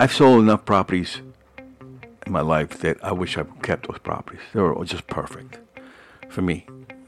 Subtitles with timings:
[0.00, 1.22] I've sold enough properties
[2.24, 4.40] in my life that I wish I kept those properties.
[4.52, 5.58] They were just perfect
[6.28, 6.66] for me.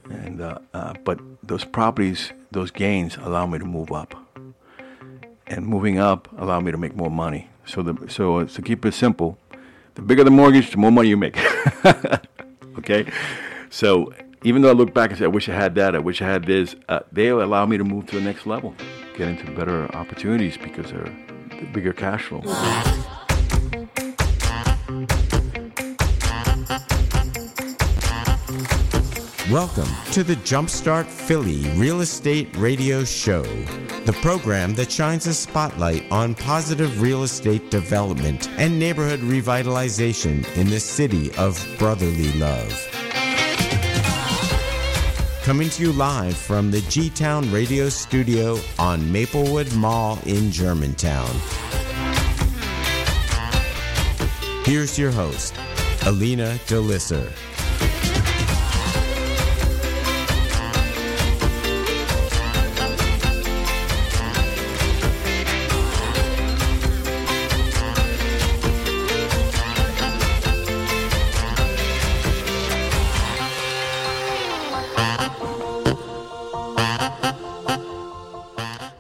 [0.09, 4.15] And uh, uh, but those properties, those gains, allow me to move up,
[5.47, 7.49] and moving up allow me to make more money.
[7.65, 9.39] So the so to keep it simple,
[9.95, 11.39] the bigger the mortgage, the more money you make.
[12.79, 13.07] okay,
[13.69, 14.13] so
[14.43, 16.27] even though I look back and say I wish I had that, I wish I
[16.27, 18.75] had this, uh, they allow me to move to the next level,
[19.17, 21.13] get into better opportunities because they're,
[21.51, 22.41] they're bigger cash flow.
[29.51, 33.43] Welcome to the Jumpstart Philly Real Estate Radio Show,
[34.05, 40.71] the program that shines a spotlight on positive real estate development and neighborhood revitalization in
[40.71, 43.00] the city of brotherly love.
[45.43, 51.31] Coming to you live from the G Town Radio Studio on Maplewood Mall in Germantown.
[54.65, 55.55] Here's your host,
[56.05, 57.33] Alina Delisser.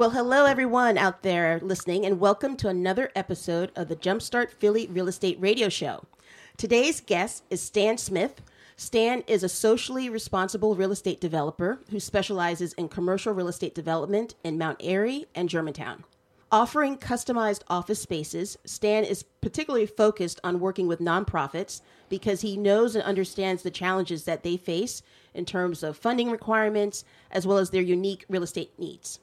[0.00, 4.86] Well, hello everyone out there listening, and welcome to another episode of the Jumpstart Philly
[4.86, 6.04] Real Estate Radio Show.
[6.56, 8.40] Today's guest is Stan Smith.
[8.78, 14.34] Stan is a socially responsible real estate developer who specializes in commercial real estate development
[14.42, 16.04] in Mount Airy and Germantown.
[16.50, 22.94] Offering customized office spaces, Stan is particularly focused on working with nonprofits because he knows
[22.94, 25.02] and understands the challenges that they face
[25.34, 29.20] in terms of funding requirements as well as their unique real estate needs.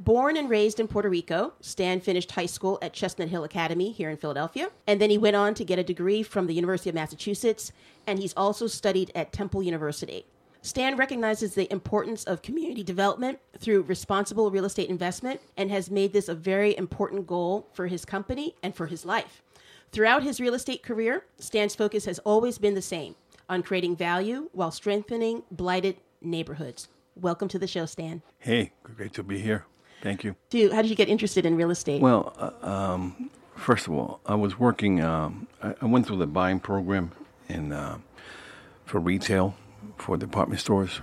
[0.00, 4.08] Born and raised in Puerto Rico, Stan finished high school at Chestnut Hill Academy here
[4.08, 6.94] in Philadelphia, and then he went on to get a degree from the University of
[6.94, 7.70] Massachusetts,
[8.06, 10.24] and he's also studied at Temple University.
[10.62, 16.14] Stan recognizes the importance of community development through responsible real estate investment and has made
[16.14, 19.42] this a very important goal for his company and for his life.
[19.92, 23.16] Throughout his real estate career, Stan's focus has always been the same
[23.50, 26.88] on creating value while strengthening blighted neighborhoods.
[27.16, 28.22] Welcome to the show, Stan.
[28.38, 29.66] Hey, great to be here.
[30.02, 30.34] Thank you.
[30.50, 32.00] Do how did you get interested in real estate?
[32.00, 35.02] Well, uh, um, first of all, I was working.
[35.02, 37.12] Um, I, I went through the buying program
[37.48, 37.98] in uh,
[38.86, 39.54] for retail
[39.98, 41.00] for department stores,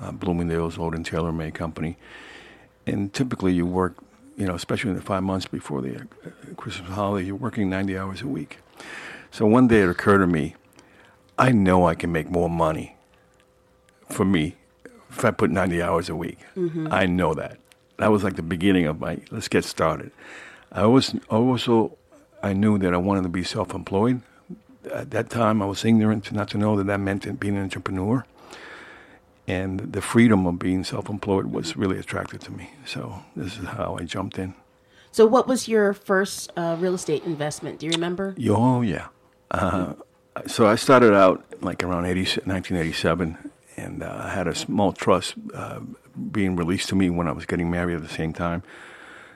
[0.00, 1.96] uh, Bloomingdale's, Lord and Taylor May Company,
[2.86, 3.96] and typically you work,
[4.36, 6.00] you know, especially in the five months before the uh,
[6.56, 8.58] Christmas holiday, you're working 90 hours a week.
[9.30, 10.54] So one day it occurred to me,
[11.38, 12.96] I know I can make more money
[14.08, 14.56] for me
[15.10, 16.38] if I put 90 hours a week.
[16.90, 17.58] I know that.
[17.98, 20.10] That was like the beginning of my let's get started.
[20.72, 21.96] I was also
[22.42, 24.20] I knew that I wanted to be self-employed.
[24.92, 28.26] At that time, I was ignorant not to know that that meant being an entrepreneur.
[29.46, 32.70] And the freedom of being self-employed was really attractive to me.
[32.84, 34.54] So this is how I jumped in.
[35.12, 37.78] so, what was your first uh, real estate investment?
[37.78, 38.34] Do you remember?
[38.48, 39.08] Oh yeah.
[39.50, 39.94] Uh,
[40.46, 45.34] so I started out like around 80, 1987, and uh, I had a small trust
[45.54, 45.80] uh,
[46.30, 48.62] being released to me when I was getting married at the same time.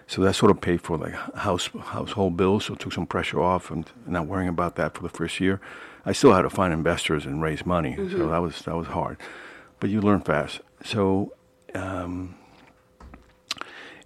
[0.06, 3.42] So that sort of paid for like house household bills, so it took some pressure
[3.42, 5.60] off and not worrying about that for the first year.
[6.06, 9.18] I still had to find investors and raise money, so that was that was hard,
[9.80, 10.60] but you learn fast.
[10.82, 11.34] So
[11.74, 12.36] um,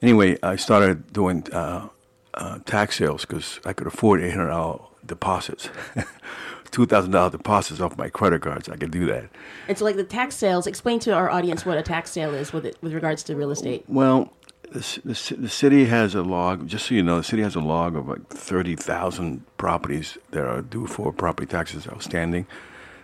[0.01, 1.89] anyway, I started doing uh,
[2.35, 5.69] uh, tax sales because I could afford eight hundred dollar deposits,
[6.73, 8.69] two thousand dollar deposits off my credit cards.
[8.69, 9.31] I can do that.
[9.69, 12.53] And so, like the tax sales, explain to our audience what a tax sale is
[12.53, 13.85] with it, with regards to real estate.
[13.87, 14.33] Well,
[14.73, 17.61] the, the, the city has a log, just so you know, the city has a
[17.61, 22.47] log of like 30,000 properties that are due for property taxes outstanding.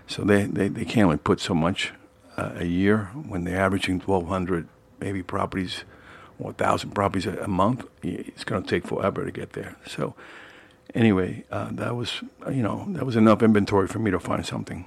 [0.06, 1.92] So they, they, they can't only put so much
[2.36, 4.66] uh, a year when they're averaging 1,200
[5.00, 5.84] maybe properties
[6.38, 7.84] or 1,000 properties a, a month.
[8.02, 9.76] It's going to take forever to get there.
[9.86, 10.14] So
[10.94, 14.84] anyway, uh, that was, you know, that was enough inventory for me to find something.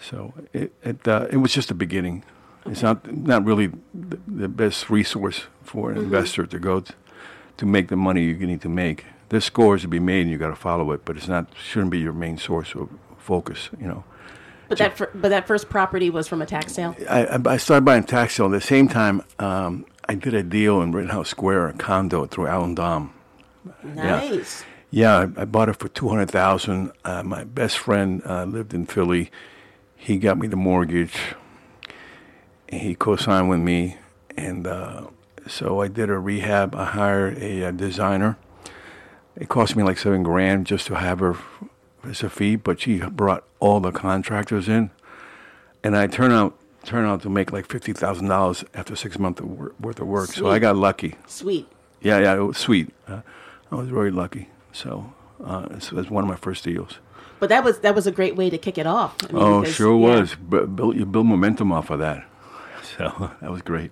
[0.00, 2.24] So it it, uh, it was just the beginning.
[2.66, 6.92] It's not not really the, the best resource for an investor to go to,
[7.56, 9.04] to make the money you need to make.
[9.28, 11.04] There's scores to be made, and you got to follow it.
[11.04, 12.88] But it's not shouldn't be your main source of
[13.18, 13.70] focus.
[13.80, 14.04] You know,
[14.68, 16.94] But that fir- but that first property was from a tax sale.
[17.08, 18.46] I, I- I started buying tax sale.
[18.46, 22.46] At the same time, um, I did a deal in Rittenhouse Square, a condo through
[22.48, 23.10] Allan Domb.
[23.84, 24.62] Nice.
[24.62, 24.66] Yeah,
[25.00, 26.92] I, I bought it for two hundred thousand.
[27.04, 29.30] Uh, my best friend uh, lived in Philly.
[29.96, 31.16] He got me the mortgage.
[32.68, 33.96] He co-signed with me,
[34.36, 35.06] and uh,
[35.48, 36.74] so I did a rehab.
[36.74, 38.36] I hired a, uh designer.
[39.34, 41.36] It cost me like seven grand just to have her
[42.04, 44.90] as a fee, but she brought all the contractors in,
[45.82, 49.40] and I turned out turned out to make like fifty thousand dollars after six months
[49.40, 50.28] worth of work.
[50.30, 51.14] So I got lucky.
[51.26, 51.66] Sweet.
[52.02, 52.90] Yeah, yeah, it was sweet.
[53.08, 53.22] Uh,
[53.70, 54.48] I was very lucky.
[54.72, 55.12] So
[55.44, 56.98] uh, it was one of my first deals.
[57.40, 59.16] But that was that was a great way to kick it off.
[59.28, 60.16] I mean, Oh, because- sure yeah.
[60.20, 60.36] was.
[60.40, 62.24] But build, you build momentum off of that.
[62.96, 63.90] So that was great.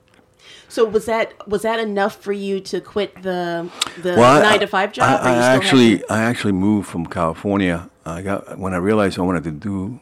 [0.69, 3.69] So was that was that enough for you to quit the
[4.03, 5.05] the Well, I- nine to five job?
[5.21, 7.91] I, I actually, to- I actually moved from California.
[8.07, 10.01] I got when I realized I wanted to do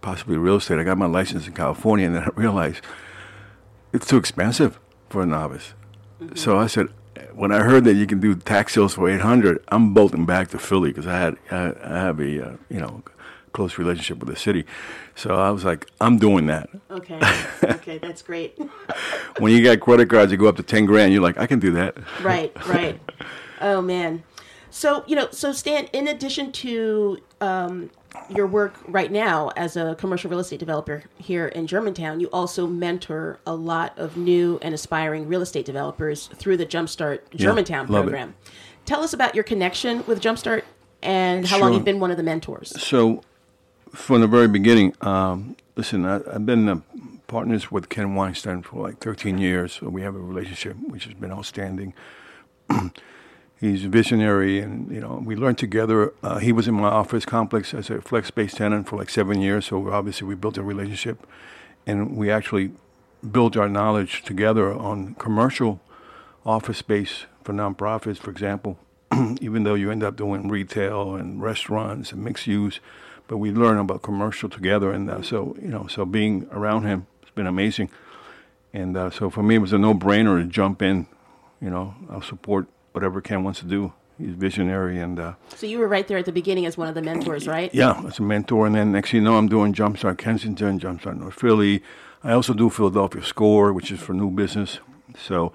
[0.00, 0.78] possibly real estate.
[0.78, 2.80] I got my license in California, and then I realized
[3.92, 4.78] it's too expensive
[5.10, 5.74] for a novice.
[6.22, 6.36] Mm-hmm.
[6.36, 6.86] So I said,
[7.34, 10.48] when I heard that you can do tax sales for eight hundred, I'm bolting back
[10.48, 13.02] to Philly because I had I, I have a uh, you know
[13.52, 14.64] close relationship with the city.
[15.14, 16.70] So I was like, I'm doing that.
[16.90, 17.20] okay,
[17.64, 18.58] okay, that's great.
[19.38, 21.12] When you got credit cards, you go up to ten grand.
[21.12, 21.96] You're like, I can do that.
[22.22, 23.00] Right, right.
[23.60, 24.24] Oh man.
[24.70, 27.90] So you know, so Stan, in addition to um,
[28.28, 32.66] your work right now as a commercial real estate developer here in Germantown, you also
[32.66, 37.88] mentor a lot of new and aspiring real estate developers through the Jumpstart Germantown it.
[37.88, 38.34] program.
[38.84, 40.62] Tell us about your connection with Jumpstart
[41.02, 42.80] and how long you've been one of the mentors.
[42.80, 43.22] So,
[43.90, 46.80] from the very beginning, um, listen, I, I've been uh,
[47.26, 49.74] partners with Ken Weinstein for like 13 years.
[49.74, 51.94] So we have a relationship which has been outstanding.
[53.62, 56.12] He's visionary, and you know we learned together.
[56.20, 59.40] Uh, he was in my office complex as a flex space tenant for like seven
[59.40, 59.66] years.
[59.66, 61.24] So obviously we built a relationship,
[61.86, 62.72] and we actually
[63.30, 65.80] built our knowledge together on commercial
[66.44, 68.80] office space for nonprofits, for example.
[69.40, 72.80] Even though you end up doing retail and restaurants and mixed use,
[73.28, 77.06] but we learn about commercial together, and uh, so you know, so being around him
[77.20, 77.90] has been amazing.
[78.72, 81.06] And uh, so for me, it was a no-brainer to jump in.
[81.60, 83.92] You know, I'll support whatever Ken wants to do.
[84.18, 86.94] He's visionary, and uh, So you were right there at the beginning as one of
[86.94, 87.74] the mentors, right?
[87.74, 88.66] yeah, as a mentor.
[88.66, 91.82] And then next thing you know, I'm doing Jumpstart Kensington, Jumpstart North Philly.
[92.22, 94.78] I also do Philadelphia Score, which is for new business.
[95.18, 95.52] So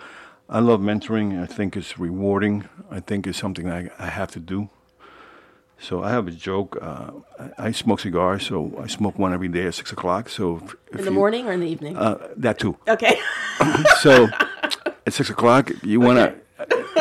[0.50, 1.42] I love mentoring.
[1.42, 2.68] I think it's rewarding.
[2.92, 4.70] I think it's something I, I have to do.
[5.80, 6.78] So I have a joke.
[6.82, 10.28] Uh, I, I smoke cigars, so I smoke one every day at six o'clock.
[10.30, 11.96] So if, if In the you- morning or in the evening?
[11.96, 12.76] uh, that too.
[12.88, 13.20] okay.
[14.02, 14.28] So
[15.06, 16.36] at six o'clock, you wanna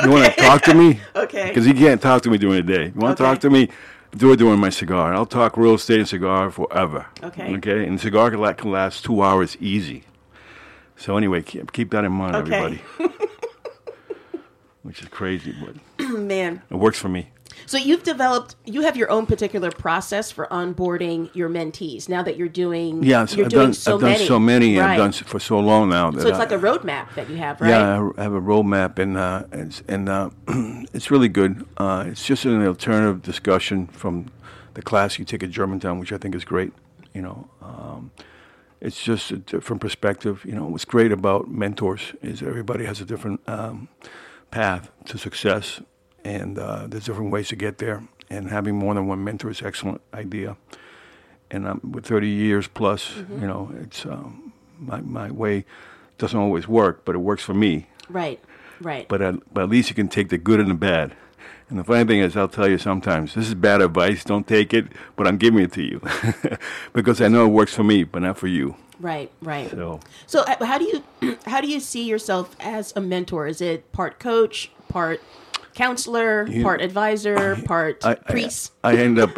[0.04, 1.00] you wanna talk to me?
[1.14, 1.48] Okay.
[1.48, 2.84] Because you can't talk to me during the day.
[2.86, 3.32] You want to Okay.
[3.32, 3.68] talk to me?
[4.16, 5.12] Do it during my cigar.
[5.14, 7.06] I'll talk real estate and cigar forever.
[7.22, 7.54] Okay.
[7.56, 7.86] Okay.
[7.86, 10.04] And cigar can, can last two hours easy.
[10.96, 12.54] So anyway, keep, keep that in mind, Okay.
[12.54, 12.82] everybody.
[14.82, 16.62] Which is crazy, but Man.
[16.70, 17.28] it works for me.
[17.64, 22.08] So you've developed, you have your own particular process for onboarding your mentees.
[22.08, 23.72] Now that you're doing, Yes, you're I've doing done.
[23.74, 24.26] so I've done many.
[24.26, 24.78] so many.
[24.78, 24.90] Right.
[24.92, 26.10] I've done for so long now.
[26.10, 27.70] So it's I- like a roadmap that you have, right?
[27.70, 30.30] Yeah, I have a roadmap, and uh, it's, and uh,
[30.92, 31.64] it's really good.
[31.76, 34.30] Uh, it's just an alternative discussion from
[34.74, 36.72] the class you take at Germantown, which I think is great.
[37.14, 38.10] You know, um,
[38.80, 40.44] it's just a different perspective.
[40.44, 43.88] You know, what's great about mentors is everybody has a different um,
[44.50, 45.80] path to success,
[46.26, 48.02] and uh, there's different ways to get there.
[48.28, 50.56] And having more than one mentor is an excellent idea.
[51.50, 55.64] And um, with 30 years plus, you know, it's um, my my way
[56.18, 58.40] doesn't always work, but it works for me Right.
[58.80, 59.08] Right.
[59.08, 61.14] but at, but at least you can take the good and the bad.
[61.68, 64.24] And the funny thing is, I'll tell you sometimes this is bad advice.
[64.24, 66.00] Don't take it, but I'm giving it to you
[66.92, 68.74] because I know it works for me, but not for you.
[69.00, 69.30] right.
[69.40, 69.70] Right.
[69.70, 73.46] So So uh, how do you how do you see yourself as a mentor?
[73.46, 75.20] Is it part coach, part
[75.76, 78.72] counselor, You- part advisor, part I, I, priest?
[78.82, 79.30] I end up,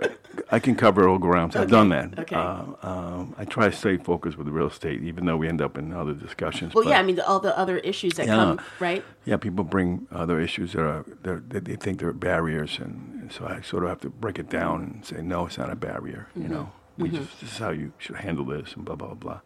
[0.50, 1.56] I can cover all grounds.
[1.56, 2.16] I've done that.
[2.20, 2.36] okay.
[2.36, 5.60] Uh, um, I try to stay focused with the real estate, even though we end
[5.60, 6.74] up in other discussions.
[6.74, 7.00] well, but- yeah.
[7.00, 8.36] I mean, the, all the other issues that Yeah.
[8.36, 9.04] come, right?
[9.24, 13.44] Yeah, people bring other issues that are that they think they're barriers, and, and so
[13.46, 16.28] I sort of have to break it down and say, no, it's not a barrier.
[16.36, 19.40] You know, we just this is how you should handle this, and blah blah blah.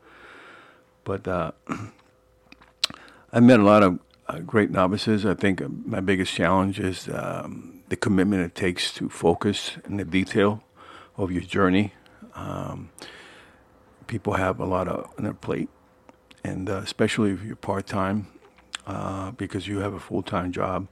[1.04, 1.52] But uh,
[3.32, 5.24] I met a lot of uh, great novices.
[5.26, 10.04] I think my biggest challenge is um, the commitment it takes to focus in the
[10.04, 10.62] detail
[11.16, 11.92] of your journey.
[12.34, 12.90] Um,
[14.06, 15.68] people have a lot of on their plate,
[16.44, 18.26] and uh, especially if you're part time
[18.86, 20.88] uh, because you have a full time job.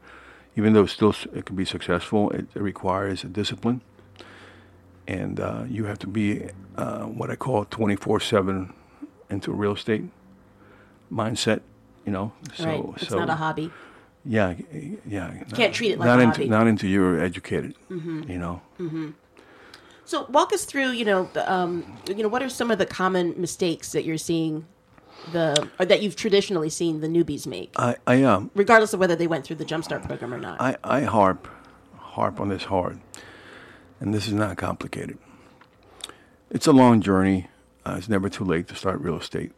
[0.57, 3.81] Even though still it can be successful, it, it requires a discipline,
[5.07, 8.75] and uh, you have to be uh, what I call twenty four seven
[9.31, 10.05] into real estate
[11.11, 11.61] mindset.
[12.05, 12.85] You know, so right.
[12.97, 13.71] It's so not a hobby.
[14.25, 14.55] yeah,
[15.07, 15.35] yeah.
[15.35, 16.45] You can't treat it like not a hobby.
[16.45, 16.51] Mm-hmm.
[16.51, 17.75] Not into you're educated.
[17.89, 18.63] You know,
[20.05, 22.87] So walk us through, you know, the, um, you know, what are some of the
[22.87, 24.67] common mistakes that you're seeing
[25.33, 29.15] the or that you've traditionally seen the newbies make, I, I um, regardless of whether
[29.15, 30.61] they went through the Jumpstart program or not?
[30.61, 31.47] I, I harp,
[31.97, 32.99] harp on this hard,
[34.01, 35.19] and this is not complicated.
[36.51, 37.49] It's a long journey.
[37.85, 39.53] Uh, it's never too late to start real estate.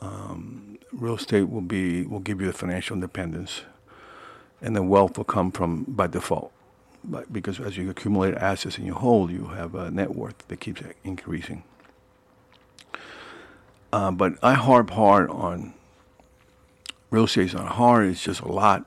[0.00, 3.62] Um, real estate will be will give you the financial independence,
[4.60, 6.52] and the wealth will come from by default.
[7.04, 10.60] But because as you accumulate assets and you hold, you have a net worth that
[10.60, 11.64] keeps increasing.
[13.92, 15.74] Uh, but I harp hard on
[17.10, 18.06] real estate is not hard.
[18.08, 18.86] It's just a lot,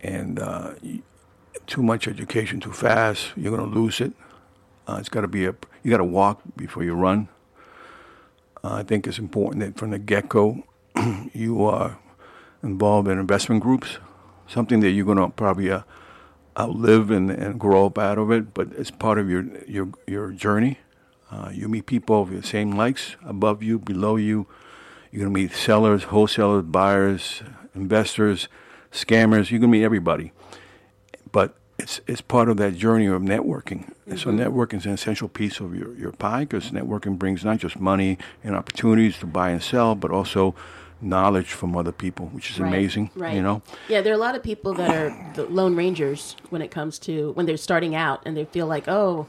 [0.00, 0.74] and uh,
[1.66, 3.32] too much education too fast.
[3.36, 4.12] You're going to lose it.
[4.86, 7.28] Uh, it's got to be a you got to walk before you run.
[8.64, 10.64] Uh, I think it's important that from the get go,
[11.32, 11.98] you are
[12.62, 13.98] involved in investment groups,
[14.46, 15.82] something that you're going to probably uh,
[16.58, 20.32] outlive and, and grow up out of it, but it's part of your your your
[20.32, 20.78] journey.
[21.30, 24.46] Uh, you meet people of your same likes, above you, below you.
[25.10, 27.42] You're going to meet sellers, wholesalers, buyers,
[27.74, 28.48] investors,
[28.92, 29.50] scammers.
[29.50, 30.32] You're going to meet everybody.
[31.30, 33.92] But it's, it's part of that journey of networking.
[34.06, 34.16] Mm-hmm.
[34.16, 37.78] So networking is an essential piece of your, your pie because networking brings not just
[37.78, 40.54] money and opportunities to buy and sell, but also
[41.00, 43.10] knowledge from other people, which is right, amazing.
[43.14, 43.34] Right.
[43.34, 43.62] You know.
[43.88, 46.98] Yeah, there are a lot of people that are the lone rangers when it comes
[47.00, 49.26] to when they're starting out and they feel like, oh,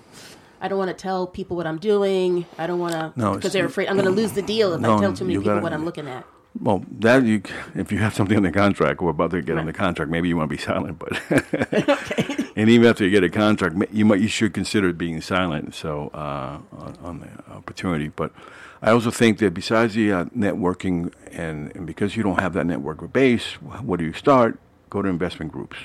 [0.62, 2.46] I don't want to tell people what I'm doing.
[2.58, 4.82] I don't want to No, because they're afraid I'm going to lose the deal if
[4.82, 6.26] No, I tell too many people gotta- what I'm looking at.
[6.60, 7.44] Well, that you,
[7.76, 9.68] if you have something on the contract or about to get on Right.
[9.68, 10.98] the contract, maybe you want to be silent.
[10.98, 12.48] But okay.
[12.56, 15.76] and even after you get a contract, you might you should consider being silent.
[15.76, 18.32] So uh, on, on the opportunity, but
[18.81, 22.65] I also think that besides the uh, networking and, and because you don't have that
[22.65, 24.57] network base, wh- what do you start?
[24.89, 25.77] Go to investment groups.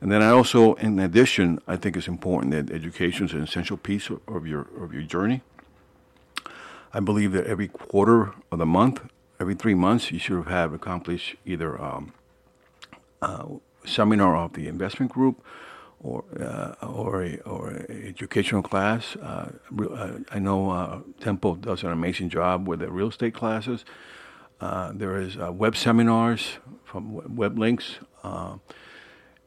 [0.00, 3.76] And then I also, in addition, I think it's important that education is an essential
[3.76, 5.42] piece of, your of your journey.
[6.92, 9.02] I believe that every quarter of the month,
[9.38, 12.12] every three months, you should have accomplished either um,
[13.22, 13.44] uh,
[13.84, 15.44] seminar of the investment group
[16.02, 19.16] or uh, or a or a educational class.
[19.16, 23.84] Uh, uh, I know uh, Temple does an amazing job with the real estate classes.
[24.60, 28.56] Uh, there is uh, web seminars from web links uh,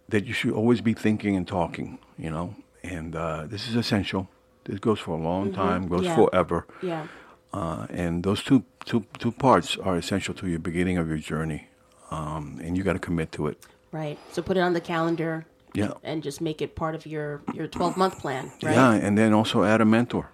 [0.10, 1.98] that you should always be thinking and talking.
[2.18, 4.30] You know, and uh, this is essential.
[4.66, 6.16] This goes for a long time, goes Yeah.
[6.16, 6.66] forever.
[6.82, 7.08] Yeah.
[7.52, 11.68] Uh, and those two, two, two parts are essential to your beginning of your journey.
[12.10, 13.64] Um, and you got to commit to it.
[13.92, 14.18] Right.
[14.32, 15.94] So put it on the calendar Yeah.
[16.04, 18.76] and just make it part of your your 12 month plan, right?
[18.76, 18.94] Yeah.
[18.94, 20.30] And then also add a mentor.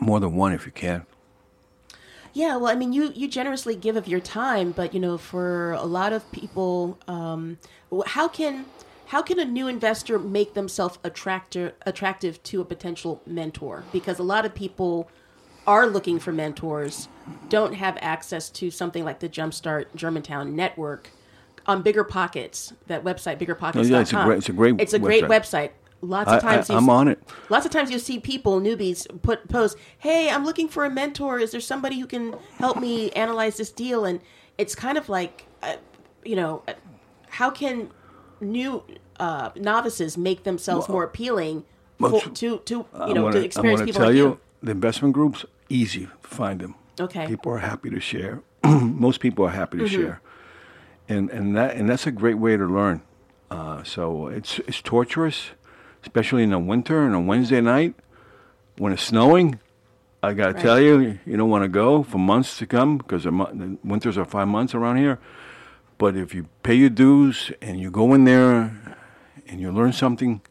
[0.00, 1.06] More than one if you can.
[2.32, 5.72] Yeah, well, I mean, you you generously give of your time, but you know, for
[5.72, 7.58] a lot of people, um,
[8.06, 8.66] how can
[9.06, 13.84] how can a new investor make themselves attractive attractive to a potential mentor?
[13.92, 15.10] Because a lot of people
[15.66, 17.08] are looking for mentors,
[17.48, 21.10] don't have access to something like the Jumpstart Germantown network
[21.68, 23.82] on Bigger Pockets, that website, biggerpockets.com.
[23.82, 25.28] Oh, yeah, it's a great- it's a great It's a great website.
[25.28, 25.70] website.
[26.00, 27.20] Lots of times I, you I'm on it.
[27.50, 31.40] Lots of times you'll see people, newbies, put post, "Hey, I'm looking for a mentor.
[31.40, 34.20] Is there somebody who can help me analyze this deal?" And
[34.58, 35.74] it's kind of like, uh,
[36.24, 36.74] you know, uh,
[37.30, 37.90] how can
[38.40, 38.84] new
[39.18, 41.64] uh, novices make themselves more appealing
[41.98, 44.16] well, for, to to you I know wanna, to I experienced wanna people tell like
[44.16, 44.40] you, you?
[44.62, 46.76] the investment groups, easy to find them.
[47.00, 47.26] Okay.
[47.26, 48.40] People are happy to share.
[48.64, 49.94] Most people are happy to Mm-hmm.
[50.02, 50.20] share.
[51.08, 53.02] And, and, that, and that's a great way to learn.
[53.50, 55.50] Uh, so it's, it's torturous,
[56.02, 57.94] especially in the winter and on Wednesday night
[58.76, 59.58] when it's snowing.
[60.22, 60.62] I got to Right.
[60.62, 64.24] tell you, you don't want to go for months to come because the, winters are
[64.24, 65.18] five months around here.
[65.96, 68.76] But if you pay your dues and you go in there
[69.46, 70.42] and you learn something,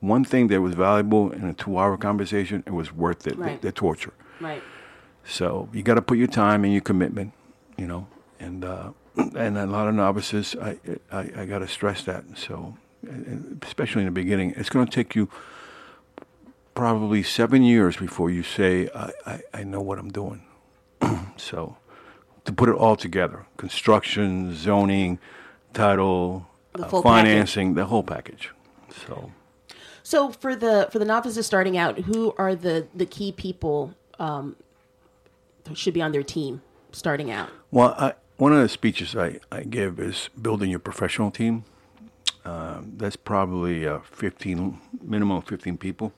[0.00, 3.36] one thing that was valuable in a two-hour conversation, it was worth it.
[3.36, 3.60] Right.
[3.60, 4.12] The, the torture.
[4.40, 4.62] Right.
[5.24, 7.32] So you got to put your time and your commitment,
[7.76, 8.06] you know,
[8.38, 10.78] and uh, and a lot of novices, I
[11.10, 12.24] I, I got to stress that.
[12.36, 12.76] So,
[13.62, 15.28] especially in the beginning, it's going to take you
[16.74, 20.42] probably seven years before you say I, I, I know what I'm doing.
[21.36, 21.76] so,
[22.44, 25.18] to put it all together, construction, zoning,
[25.72, 28.50] title, The uh, financing, the whole package.
[29.06, 29.32] So.
[30.02, 34.56] So for the for the novices starting out, who are the the key people um,
[35.74, 37.50] should be on their team starting out?
[37.70, 41.64] Well, I, one of the speeches I, I give is building your professional team.
[42.44, 46.12] Um, that's probably uh, 15, minimum of 15 people.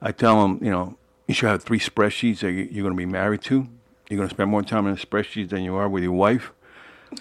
[0.00, 0.96] I tell them, you know,
[1.26, 3.66] you should have three spreadsheets that you- you're going to be married to.
[4.08, 6.52] You're going to spend more time in the spreadsheets than you are with your wife,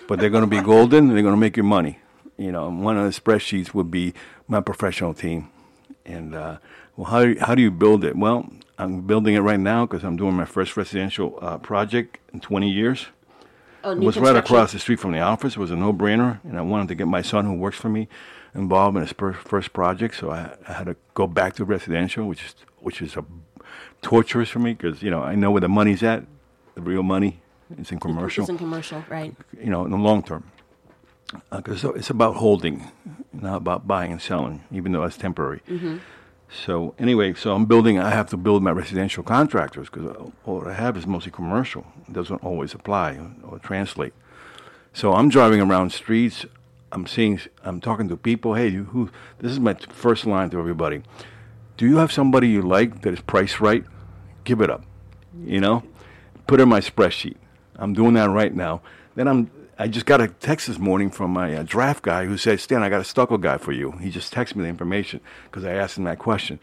[0.08, 2.00] but they're going to be golden and they're going to make you money.
[2.38, 4.14] You know, one of the spreadsheets would be
[4.48, 5.50] my professional team.
[6.06, 6.58] And uh,
[6.98, 8.16] Well, how do you, how do you build it?
[8.18, 12.40] Well, I'm building it right now because I'm doing my first residential uh, project in
[12.42, 13.08] 20 years.
[13.84, 15.54] Oh, was right across the street from the office.
[15.54, 18.08] It was a no-brainer, and I wanted to get my son, who works for me,
[18.54, 20.16] involved in his fir- first project.
[20.16, 23.26] So I, I had to go back to residential, which is which is a
[24.02, 26.26] torturous for me because you know I know where the money's at.
[26.76, 27.42] The real money
[27.78, 28.44] is in commercial.
[28.44, 29.36] It's in commercial, right?
[29.60, 30.44] you know, in the long term.
[31.52, 32.92] Uh, because it's about holding,
[33.32, 35.62] not about buying and selling, even though that's temporary.
[35.68, 35.98] Mm-hmm.
[36.52, 37.98] So anyway, so I'm building.
[37.98, 41.86] I have to build my residential contractors because all I have is mostly commercial.
[42.08, 44.14] It doesn't always apply or translate.
[44.94, 46.46] So I'm driving around streets.
[46.92, 47.40] I'm seeing.
[47.64, 48.56] I'm talking to people.
[48.56, 49.10] Hey, who?
[49.40, 51.04] This is my first line to everybody.
[51.78, 53.86] Do you have somebody you like that is priced right?
[54.44, 54.84] Give it up.
[55.46, 55.84] You know,
[56.48, 57.38] put in my spreadsheet.
[57.78, 58.82] I'm doing that right now.
[59.16, 59.50] Then I'm.
[59.82, 62.84] I just got a text this morning from my uh, draft guy who said, "Stan,
[62.84, 65.72] I got a stucco guy for you." He just texted me the information because I
[65.72, 66.60] asked him that question.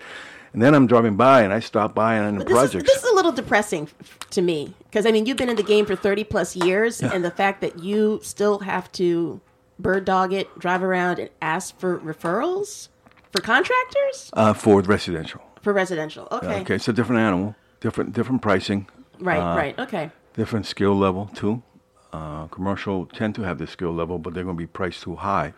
[0.52, 2.92] And then I'm driving by and I stop by and on the This is, projects.
[2.94, 3.88] this is a little depressing
[4.30, 7.24] to me because I mean you've been in the game for thirty plus years, and
[7.24, 9.40] the fact that you still have to
[9.80, 12.86] bird dog it, drive around, and ask for referrals
[13.32, 15.42] for contractors uh, for residential.
[15.60, 16.28] for residential.
[16.30, 18.86] Okay, Okay, it's a different animal, different different pricing,
[19.18, 21.64] right, Uh, right, okay, different skill level too.
[22.12, 25.14] Uh, commercial tend to have the skill level, but they're going to be priced too
[25.16, 25.52] high,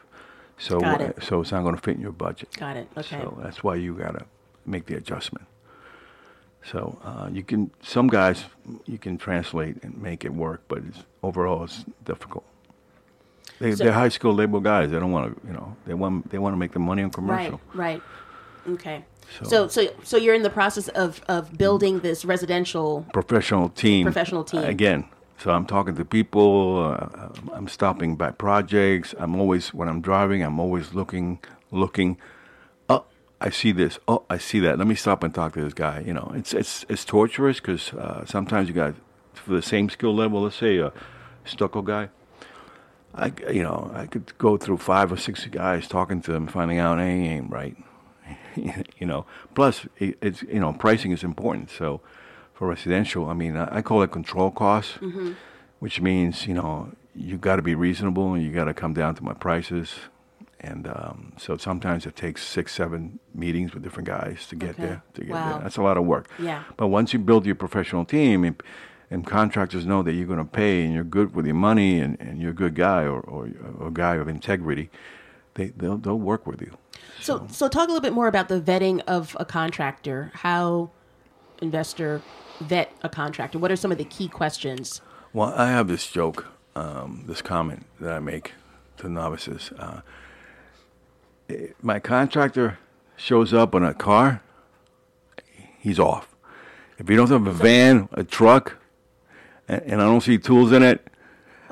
[0.58, 1.22] so Got it.
[1.22, 2.50] so it's not going to fit in your budget.
[2.58, 2.88] got it.
[2.96, 4.24] Okay, So that's why you got to
[4.66, 5.46] make the adjustment.
[6.64, 8.44] So uh, you can some guys
[8.84, 12.44] you can translate and make it work, but it's, overall it's difficult.
[13.60, 14.90] They, So- they're high skilled labor guys.
[14.90, 17.10] They don't want to, you know, they want they want to make the money on
[17.10, 17.60] commercial.
[17.74, 18.02] right,
[18.66, 18.74] right.
[18.74, 19.04] Okay,
[19.38, 23.06] So- so so so you're in the process of of building this residential.
[23.12, 24.04] professional team.
[24.04, 24.64] Professional team.
[24.64, 25.04] Again,
[25.42, 26.84] so I'm talking to people.
[26.84, 29.14] Uh, I'm stopping by projects.
[29.18, 30.42] I'm always when I'm driving.
[30.42, 31.38] I'm always looking,
[31.70, 32.18] looking.
[32.90, 33.04] Oh,
[33.40, 33.98] I see this.
[34.06, 34.76] Oh, I see that.
[34.76, 36.00] Let me stop and talk to this guy.
[36.06, 38.94] You know, it's it's it's torturous because uh, sometimes you got
[39.32, 40.42] for the same skill level.
[40.42, 40.92] Let's say a
[41.46, 42.10] stucco guy.
[43.14, 46.78] I you know I could go through five or six guys talking to them, finding
[46.78, 47.76] out hey, he ain't right.
[48.56, 49.24] you know.
[49.54, 51.70] Plus, it, it's you know pricing is important.
[51.70, 52.02] So
[52.60, 54.98] for residential, I mean, I, I call it control costs,
[55.78, 59.14] which means you know you got to be reasonable and you got to come down
[59.14, 59.94] to my prices.
[60.60, 64.82] And um, so sometimes it takes six, seven meetings with different guys to get Okay.
[64.82, 65.02] there.
[65.14, 65.48] To get Wow.
[65.52, 66.28] there, that's a lot of work.
[66.38, 66.64] Yeah.
[66.76, 68.62] But once you build your professional team and,
[69.10, 72.20] and contractors know that you're going to pay and you're good with your money and,
[72.20, 74.90] and you're a good guy or, or, or a guy of integrity,
[75.54, 76.76] they, they'll, they'll work with you.
[77.20, 80.30] So so talk a little bit more about the vetting of a contractor.
[80.34, 80.90] How
[81.62, 82.20] investor
[82.60, 83.58] vet a contractor.
[83.58, 85.00] What are some of the key questions?
[85.32, 88.52] Well, I have this joke, um, this comment that I make
[88.98, 89.70] to novices.
[89.78, 90.00] Uh,
[91.82, 92.78] my contractor
[93.16, 94.42] shows up on a car,
[95.78, 96.34] he's off.
[96.98, 98.76] If he doesn't have a van, a truck,
[99.68, 101.06] and, and I don't see tools in it,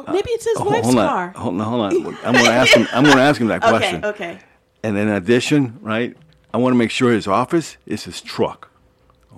[0.08, 1.32] Oh, Maybe it's his oh, wife's hold on, car.
[1.36, 2.16] hold on, hold on.
[2.24, 2.86] I'm going to ask him.
[2.92, 4.04] I'm going to ask him that question.
[4.04, 4.40] Okay, okay.
[4.82, 6.16] And in addition, right,
[6.54, 8.67] I want to make sure his office is his truck.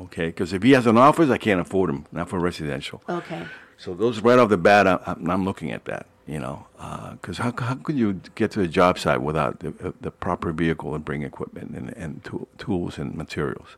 [0.03, 3.03] Okay, because if he has an office, I can't afford him, not for residential.
[3.09, 3.45] Okay.
[3.77, 6.07] So those right off the bat, I, I'm, I'm looking at that.
[6.27, 6.67] You know,
[7.13, 10.53] because how, how could you get to the job site without the, uh, the proper
[10.53, 13.77] vehicle and bring equipment and, and tool, tools and materials?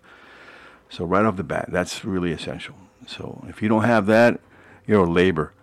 [0.90, 2.74] So right off the bat, that's really essential.
[3.06, 4.38] So if you don't have that,
[4.86, 5.54] you're labor.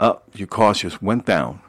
[0.00, 1.60] Up, your cost just went down.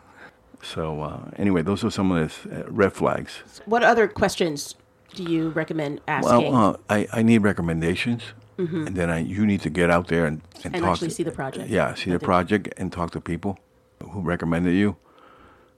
[0.63, 3.43] So uh, anyway, those are some of the uh, red flags.
[3.65, 4.73] What other questions
[5.13, 6.51] do you recommend asking?
[6.51, 8.23] Well, uh, I, I need recommendations,
[8.57, 10.75] and then I, you need to get out there and, and, Mm-hmm.
[10.75, 11.69] And talk actually to, see the project.
[11.69, 13.59] Yeah, see the project and talk to people
[14.11, 14.95] who recommended you.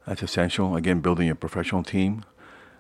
[0.06, 0.76] That's essential.
[0.76, 2.24] Again, building your professional team.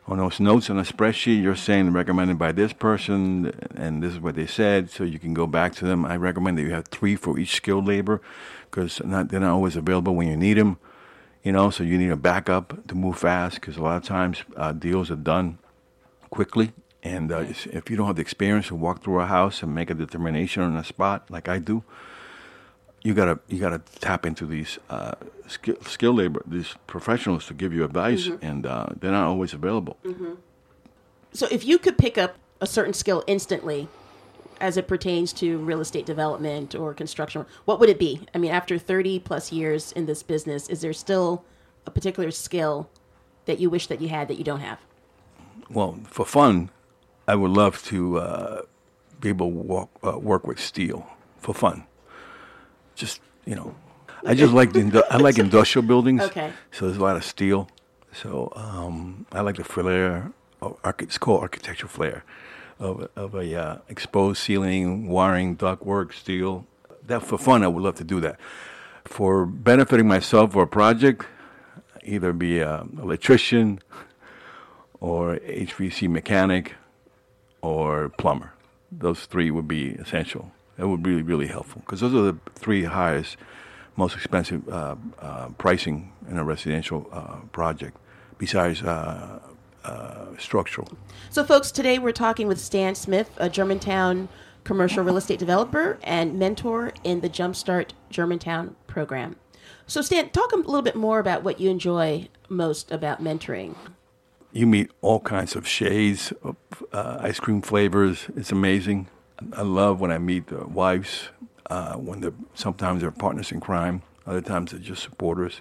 [0.07, 4.19] On those notes on a spreadsheet, you're saying recommended by this person, and this is
[4.19, 6.05] what they said, so you can go back to them.
[6.05, 8.21] I recommend that you have three for each skilled labor,
[8.69, 10.77] because not, they're not always available when you need them.
[11.41, 14.43] You know, so you need a backup to move fast, because a lot of times
[14.55, 15.57] uh, deals are done
[16.35, 16.73] quickly.
[17.01, 19.89] And uh, if you don't have the experience to walk through a house and make
[19.89, 21.83] a determination on the spot, like I do,
[23.03, 25.13] you gotta you gotta tap into these uh,
[25.47, 29.97] skill, skill labor, these professionals to give you advice, and uh, they're not always available.
[31.31, 33.87] so if you could pick up a certain skill instantly
[34.59, 38.21] as it pertains to real estate development or construction, what would it be?
[38.33, 41.45] I mean, after 30 plus years in this business, is there still
[41.85, 42.89] a particular skill
[43.45, 44.79] that you wish that you had that you don't have?
[45.69, 46.69] Well, for fun,
[47.27, 48.61] I would love to uh,
[49.19, 51.07] be able to walk, uh, work with steel
[51.39, 51.85] for fun.
[52.95, 53.75] Just you know,
[54.25, 56.21] I just like the indu- I like industrial buildings.
[56.21, 56.51] Okay.
[56.71, 57.67] So there's a lot of steel.
[58.13, 60.31] So um, I like the flair.
[60.61, 62.23] Of arch- it's called architectural flair.
[62.79, 66.65] of, of a uh, exposed ceiling, wiring, ductwork, steel.
[67.07, 68.39] That for fun, I would love to do that.
[69.03, 71.25] For benefiting myself or a project,
[72.03, 73.79] either be an electrician
[74.99, 76.75] or HVAC mechanic
[77.61, 78.53] or plumber.
[78.91, 80.51] Those three would be essential.
[80.77, 83.37] That would be really, really helpful because those are the three highest,
[83.95, 87.97] most expensive uh, uh, pricing in a residential uh, project,
[88.37, 89.39] besides uh,
[89.83, 90.89] uh, structural.
[91.29, 94.27] So, folks, today we're talking with Stan Smith, a Germantown
[94.63, 99.37] commercial real estate developer and mentor in the Jumpstart Germantown program.
[99.87, 103.75] So, Stan, talk a little bit more about what you enjoy most about mentoring.
[104.55, 106.55] You meet all kinds of shades of
[106.93, 108.27] uh, ice cream flavors.
[108.37, 109.09] It's amazing.
[109.51, 111.27] I love when I meet the wives,
[111.69, 115.59] uh, when they're, sometimes they're partners in crime, other times they're just supporters.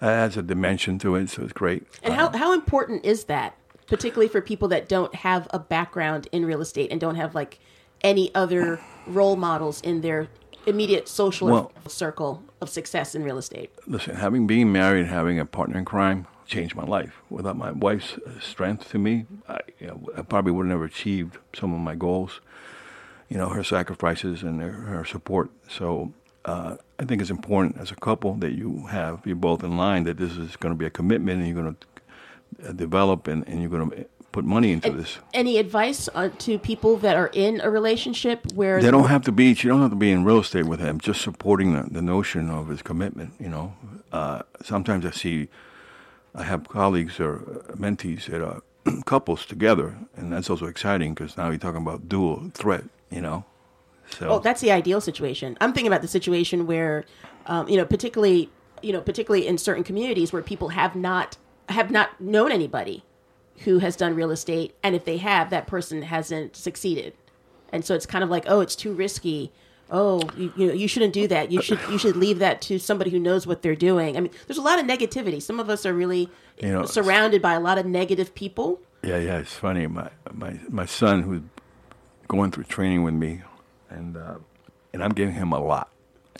[0.00, 1.86] That adds a dimension to it, so it's great.
[2.02, 6.44] And how, how important is that, particularly for people that don't have a background in
[6.44, 7.60] real estate and don't have like
[8.02, 10.26] any other role models in their
[10.66, 13.70] immediate social Well- circle of success in real estate?
[13.86, 17.22] Listen, having been married having a partner in crime changed my life.
[17.30, 20.84] Without my wife's uh, strength to me, I, you know, I probably would have never
[20.84, 22.40] achieved some of my goals.
[23.28, 25.50] You know, her sacrifices and her, her support.
[25.68, 26.12] So
[26.44, 30.04] uh, I think it's important as a couple that you have, you're both in line,
[30.04, 33.60] that this is going to be a commitment and you're going to develop and, and
[33.60, 35.18] you're going to put money into this.
[35.32, 39.32] Any advice uh, to people that are in a relationship where They don't have to
[39.32, 39.46] be.
[39.46, 41.00] You don't have to be in real estate with him.
[41.00, 43.34] Just supporting the, the notion of his commitment.
[43.38, 43.74] You know,
[44.12, 45.48] uh, sometimes I see,
[46.34, 47.38] I have colleagues or
[47.76, 48.62] mentees that are
[49.04, 52.84] couples together, and that's also exciting because now you're talking about dual threat.
[53.10, 53.44] You know,
[54.10, 55.56] so Oh, that's the ideal situation.
[55.60, 57.04] I'm thinking about the situation where,
[57.46, 58.50] um, you know, particularly,
[58.82, 61.36] you know, particularly in certain communities where people have not
[61.68, 63.04] have not known anybody
[63.60, 67.14] who has done real estate, and if they have, that person hasn't succeeded,
[67.72, 69.52] and so it's kind of like, oh, it's too risky.
[69.90, 71.52] Oh, you, you know, you shouldn't do that.
[71.52, 74.16] You should you should leave that to somebody who knows what they're doing.
[74.16, 75.40] I mean, there's a lot of negativity.
[75.42, 76.28] Some of us are really
[76.62, 78.80] You know, surrounded by a lot of negative people.
[79.02, 79.38] yeah, yeah.
[79.38, 79.86] It's funny.
[79.86, 81.42] My my my son who's
[82.28, 83.42] going through training with me,
[83.90, 84.36] and uh,
[84.94, 85.90] and I'm giving him a lot.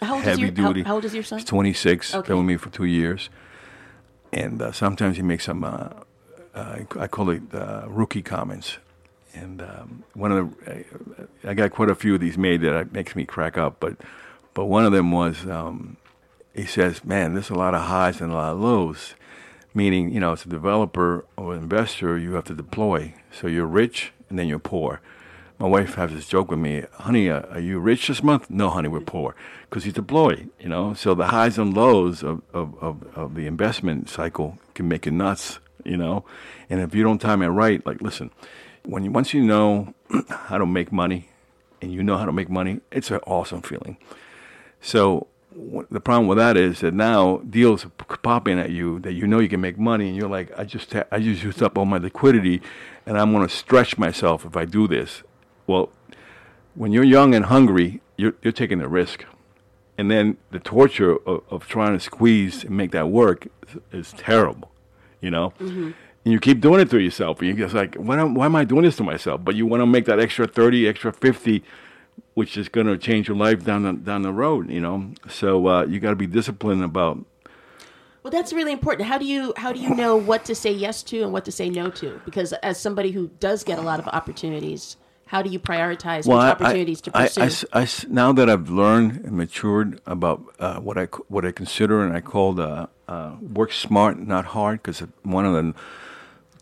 [0.01, 0.83] How old heavy is your how- duty.
[0.83, 1.39] how old is your son?
[1.39, 2.15] He's 26.
[2.15, 2.29] Okay.
[2.29, 3.29] Been with me for two years,
[4.33, 5.63] and uh, sometimes he makes some.
[5.65, 5.91] Uh,
[6.55, 8.79] uh, I call it uh, rookie comments,
[9.35, 10.85] and um, one of the
[11.45, 13.77] I, I got quite a few of these made that makes me crack up.
[13.81, 13.97] But
[14.55, 15.97] but one of them was um,
[16.55, 19.15] he says, "Man, there's a lot of highs and a lot of lows."
[19.77, 23.15] Meaning, you know, as a developer or investor, you have to deploy.
[23.33, 25.01] So you're rich and then you're poor.
[25.59, 28.51] My wife has this joke with me, honey, uh, are you rich this month?
[28.51, 29.37] No, honey, we're poor
[29.71, 30.95] because you deploy, you know.
[30.95, 35.13] So the highs and lows of, of, of, of the investment cycle can make you
[35.13, 36.25] nuts, you know.
[36.69, 38.33] And if you don't time it right, like, listen,
[38.85, 39.95] when you, once you know
[40.29, 41.29] how to make money
[41.81, 43.97] and you know how to make money, it's an awesome feeling.
[44.81, 45.29] So
[45.91, 49.39] the problem with that is that now deals are popping at you that you know
[49.39, 51.99] you can make money, and you're like, I just I just used up all my
[51.99, 52.61] liquidity,
[53.07, 55.23] and I'm going to stretch myself if I do this.
[55.67, 55.91] Well,
[56.75, 59.25] when you're young and hungry, you're you're taking a risk,
[59.97, 64.13] and then the torture of, of trying to squeeze and make that work is, is
[64.19, 64.73] terrible,
[65.21, 65.53] you know.
[65.61, 65.93] Mm-hmm.
[66.25, 68.57] And you keep doing it to yourself, and you're just like, why, am- why am
[68.57, 69.45] I doing this to myself?
[69.45, 71.63] But you want to make that extra thirty, extra fifty
[72.35, 74.71] which is going to change your life down the down the road.
[74.71, 77.25] You know, so uh, you got to be disciplined about.
[78.23, 79.07] Well, that's really important.
[79.09, 81.53] How do you how do you know what to say yes to and what to
[81.53, 82.21] say no to?
[82.25, 86.35] Because as somebody who does get a lot of opportunities, how do you prioritize which
[86.37, 87.67] I- opportunities to I- I pursue?
[87.73, 92.17] I now that I've learned and matured about uh, what I what I consider and
[92.17, 95.75] I call the uh, work smart, not hard, because one of the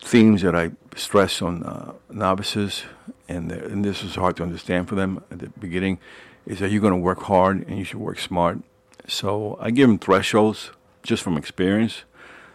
[0.03, 2.85] themes that I stress on uh, novices,
[3.29, 5.99] and, the- and this is hard to understand for them at the beginning,
[6.47, 8.59] is that you're going to work hard and you should work smart.
[9.07, 10.71] So I give them thresholds
[11.03, 12.03] just from experience.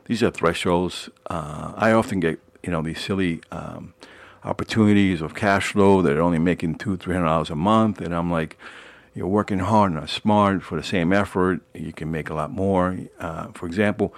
[0.06, 1.10] These are thresholds.
[1.30, 3.94] Uh, I often get you know these silly um,
[4.44, 8.14] opportunities of cash flow that are only making two, three hundred dollars a month, and
[8.14, 8.58] I'm like,
[9.14, 11.62] you're working hard and smart for the same effort.
[11.74, 12.98] You can make a lot more.
[13.20, 14.14] Uh, for example,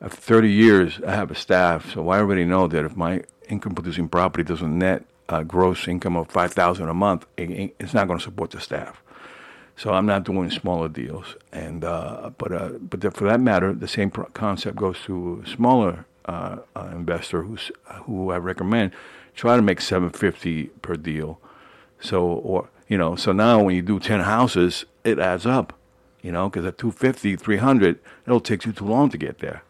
[0.00, 4.08] after 30 years, I have a staff, so I already know that if my income-producing
[4.08, 8.24] property doesn't net uh, gross income of 5000 a month, it, it's not going to
[8.24, 9.02] support the staff.
[9.76, 13.74] So I'm not doing smaller deals, and uh, but uh, but the, for that matter,
[13.74, 17.70] the same concept goes to a smaller uh, uh, investor who's
[18.04, 18.92] who I recommend.
[19.34, 21.38] Try to make 750 per deal.
[22.00, 25.74] So or you know, so now when you do 10 houses, it adds up.
[26.22, 29.62] You know, because at 250, 300, it'll take you too long to get there.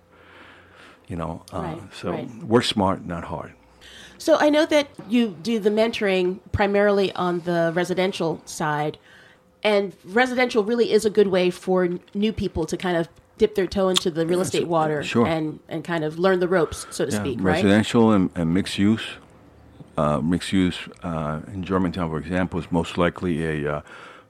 [1.09, 2.29] You know, uh, Right, so right.
[2.45, 3.53] work smart, not hard.
[4.19, 8.99] So I know that you do the mentoring primarily on the residential side,
[9.63, 13.67] and residential really is a good way for new people to kind of dip their
[13.67, 15.27] toe into the real estate water Sure.
[15.27, 17.57] and and kind of learn the ropes, so to Yeah, speak, right?
[17.57, 19.05] residential and, and mixed use.
[19.99, 23.81] Uh, mixed use uh, in Germantown, for example, is most likely a uh,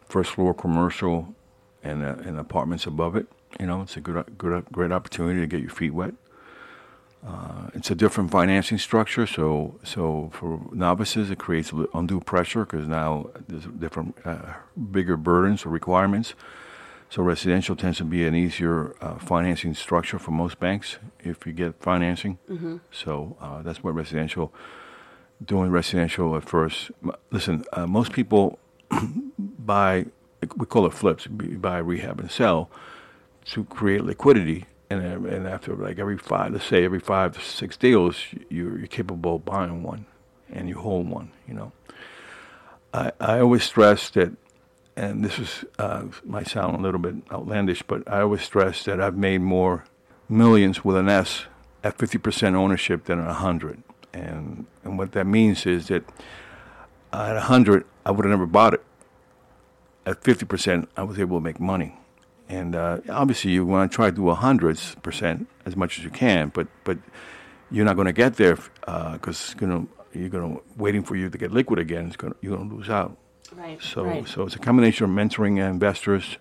[0.09, 1.35] first floor commercial
[1.83, 3.27] and, uh, and apartments above it.
[3.59, 6.15] You know, it's a good, good, great opportunity to get your feet wet.
[7.27, 12.87] Uh, it's a different financing structure, so so for novices, it creates undue pressure because
[12.87, 14.53] now there's different, uh,
[14.93, 16.35] bigger burdens or requirements.
[17.09, 21.53] So residential tends to be an easier uh, financing structure for most banks if you
[21.53, 22.39] get financing.
[22.91, 24.53] So uh, that's what residential,
[25.45, 26.91] doing residential at first.
[27.31, 28.59] Listen, uh, most people
[29.39, 30.07] buy,
[30.57, 32.71] we call it flips, buy, rehab, and sell
[33.47, 34.67] to create liquidity.
[34.88, 38.16] And, and after like every five, let's say every five to six deals,
[38.49, 40.07] you're, you're capable of buying one
[40.51, 41.72] and you hold one, you know.
[42.94, 44.33] I, I always stress that
[44.96, 49.01] and this is uh, might sound a little bit outlandish, but I always stress that
[49.01, 49.85] I've made more
[50.29, 51.44] millions with an S
[51.85, 53.83] at 50% ownership than at 100.
[54.12, 56.05] And and what that means is that
[57.12, 58.83] at 100, I would have never bought it.
[60.07, 61.99] At 50%, I was able to make money.
[62.49, 66.49] And uh, obviously, you want to try to do 100% as much as you can,
[66.55, 66.99] but but
[67.71, 71.39] you're not going to get there because gonna you're going to waiting for you to
[71.39, 72.13] get liquid again.
[72.17, 73.17] Gonna, you're going to lose out.
[73.55, 73.81] Right.
[73.83, 74.27] So, right.
[74.27, 76.39] so it's a combination of mentoring investors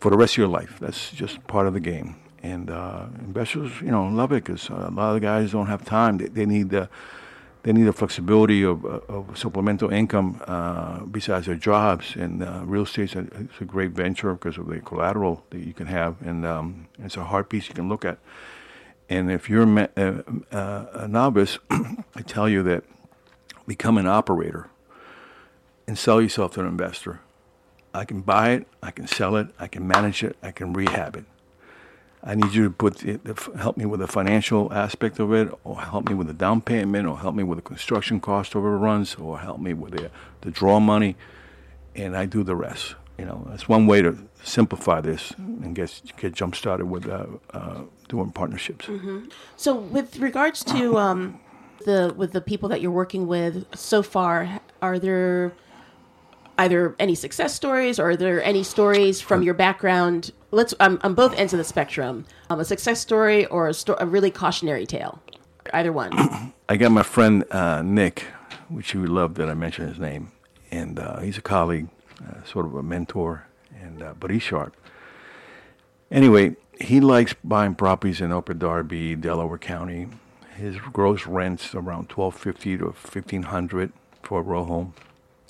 [0.00, 0.78] for the rest of your life.
[0.80, 2.16] That's just part of the game.
[2.42, 5.84] And uh, investors, you know, love it because a lot of the guys don't have
[5.84, 6.18] time.
[6.18, 6.88] They, they need the
[7.62, 12.16] they need the flexibility of, of supplemental income uh, besides their jobs.
[12.16, 15.86] And uh, real estate is a great venture because of the collateral that you can
[15.86, 18.18] have, and um, it's a hard piece you can look at.
[19.08, 22.84] And if you're a, me- uh, uh, a novice, I tell you that
[23.66, 24.68] become an operator
[25.86, 27.20] and sell yourself to an investor.
[27.92, 31.16] I can buy it, I can sell it, I can manage it, I can rehab
[31.16, 31.24] it.
[32.22, 35.80] I need you to put the, help me with the financial aspect of it, or
[35.80, 39.38] help me with the down payment, or help me with the construction cost overruns, or
[39.38, 40.10] help me with the,
[40.42, 41.16] the draw money,
[41.94, 42.94] and I do the rest.
[43.16, 47.26] You know, that's one way to simplify this and get get jump started with uh,
[47.52, 48.88] uh, doing partnerships.
[49.56, 51.38] So, with regards to um,
[51.84, 55.52] the with the people that you're working with so far, are there
[56.60, 60.30] either any success stories or are there any stories from your background?
[60.50, 63.96] Let's um, on both ends of the spectrum, um, a success story or a, sto-
[63.98, 65.22] a really cautionary tale.
[65.72, 66.10] Either one.
[66.68, 68.26] I got my friend uh, Nick,
[68.68, 70.32] which you love that I mentioned his name,
[70.70, 71.88] and uh, he's a colleague,
[72.26, 73.46] uh, sort of a mentor,
[73.80, 74.76] and uh, but he's sharp.
[76.10, 80.08] Anyway, he likes buying properties in Upper Darby, Delaware County.
[80.56, 83.92] His gross rents around twelve fifty to fifteen hundred
[84.22, 84.92] for a row home.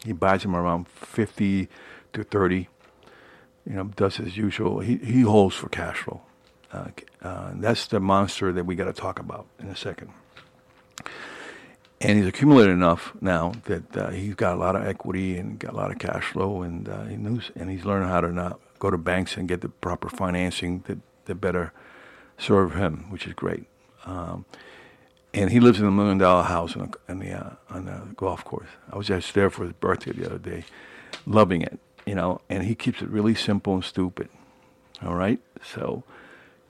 [0.05, 1.69] He buys them around fifty
[2.13, 2.69] to thirty.
[3.67, 4.81] You know, does his usual.
[4.81, 6.23] He he holds for cash flow.
[6.73, 6.89] Uh,
[7.23, 10.13] uh, that's the monster that we got to talk about in a second
[12.01, 15.75] and he's accumulated enough now that uh, he's got a lot of equity and got
[15.75, 18.59] a lot of cash flow, and uh, he knows, and he's learning how to not
[18.79, 21.73] go to banks and get the proper financing that, that better
[22.39, 23.67] serve him, which is great.
[24.07, 24.47] Um,
[25.35, 28.03] and he lives in a million dollar house on, a, on the uh, on the
[28.17, 28.69] golf course.
[28.93, 30.65] I was just there for his birthday the other day,
[31.27, 32.41] loving it, you know.
[32.49, 34.29] And he keeps it really simple and stupid.
[35.03, 36.05] All right, so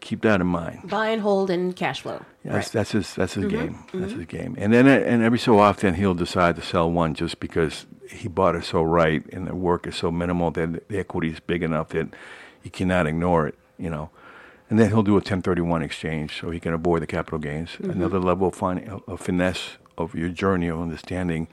[0.01, 0.88] keep that in mind.
[0.88, 2.25] Buy and hold and cash flow.
[2.44, 2.57] Yeah, Right.
[2.59, 3.85] that's, that's his that's his game.
[3.92, 4.55] That's his game.
[4.59, 8.55] And then and every so often he'll decide to sell one just because he bought
[8.57, 11.88] it so right and the work is so minimal that the equity is big enough
[11.90, 12.09] that
[12.62, 13.55] he cannot ignore it.
[13.79, 14.11] You know.
[14.71, 17.71] And then he'll do a 1031 exchange so he can avoid the capital gains.
[17.83, 21.49] Another level of, fin- of finesse of your journey of understanding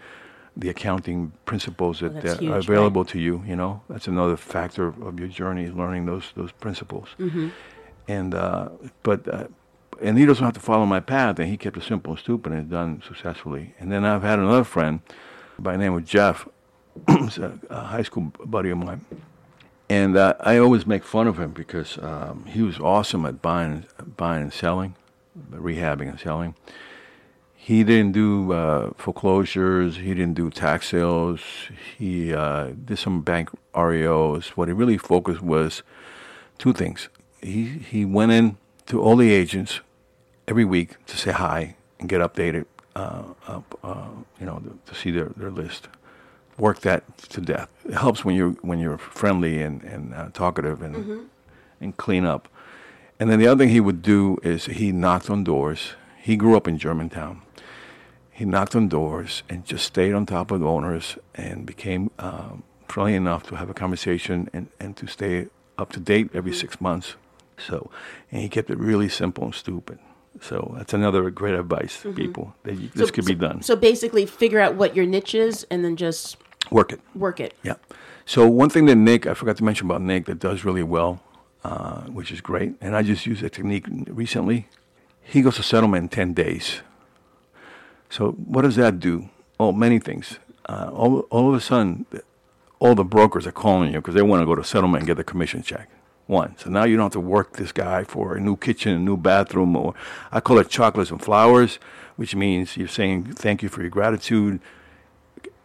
[0.55, 2.69] the accounting principles that that's uh, huge, are right.
[2.69, 3.43] available to you.
[3.45, 7.09] You know, that's another factor of your journey is learning those those principles.
[8.07, 8.69] And uh,
[9.03, 9.47] but uh,
[10.01, 11.39] and he doesn't have to follow my path.
[11.39, 13.73] And he kept it simple and stupid and done successfully.
[13.79, 15.01] And then I've had another friend
[15.59, 16.47] by the name of Jeff,
[17.07, 19.01] a high school buddy of mine.
[19.89, 23.85] And uh, I always make fun of him because um, he was awesome at buying,
[24.17, 24.95] buying and selling,
[25.51, 26.55] rehabbing and selling.
[27.55, 29.97] He didn't do uh, foreclosures.
[29.97, 31.41] He didn't do tax sales.
[31.97, 34.49] He uh, did some bank REOs.
[34.49, 35.83] What he really focused was
[36.57, 37.09] two things.
[37.41, 39.81] He he went in to all the agents
[40.47, 44.07] every week to say hi and get updated, uh, uh,
[44.39, 45.89] you know, to, to see their, their list.
[46.57, 47.69] Work that to death.
[47.85, 51.29] It helps when you're when you're friendly and and uh, talkative and
[51.79, 52.47] and clean up.
[53.19, 55.93] And then the other thing he would do is he knocked on doors.
[56.21, 57.41] He grew up in Germantown.
[58.31, 62.63] he knocked on doors and just stayed on top of the owners and became um,
[62.87, 66.79] friendly enough to have a conversation and, and to stay up to date every six
[66.81, 67.15] months.
[67.57, 67.89] So,
[68.31, 69.97] and he kept it really simple and stupid.
[70.41, 73.61] So that's another great advice to people that you, this So- could be done.
[73.63, 76.37] So basically, figure out what your niche is and then just
[76.71, 77.01] Work it.
[77.15, 77.53] work it.
[77.63, 77.75] Yeah.
[78.25, 81.21] So one thing that Nick, I forgot to mention about Nick, that does really well,
[81.63, 84.67] uh, which is great, and I just used that technique recently.
[85.21, 86.81] He goes to settlement in ten days.
[88.09, 89.29] So what does that do?
[89.59, 90.39] Oh, many things.
[90.65, 92.05] Uh, all, all of a sudden,
[92.79, 95.17] all the brokers are calling you because they want to go to settlement and get
[95.17, 95.89] the commission check.
[96.25, 96.57] One.
[96.57, 99.15] So now you don't have to work this guy for a new kitchen, a new
[99.15, 99.93] bathroom, or
[100.29, 101.79] I call it chocolates and flowers,
[102.17, 104.59] which means you're saying thank you for your gratitude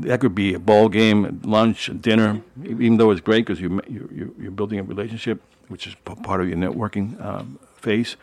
[0.02, 4.08] that could be a ball game, lunch, dinner, even though it's great because you, you,
[4.12, 8.16] you, you're building a relationship, which is part of your networking um, phase.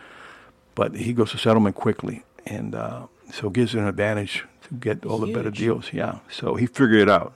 [0.76, 5.06] But he goes to settlement quickly, and uh, so it gives an advantage to get
[5.06, 5.92] all the better deals.
[5.92, 7.34] Yeah, so he figured it out.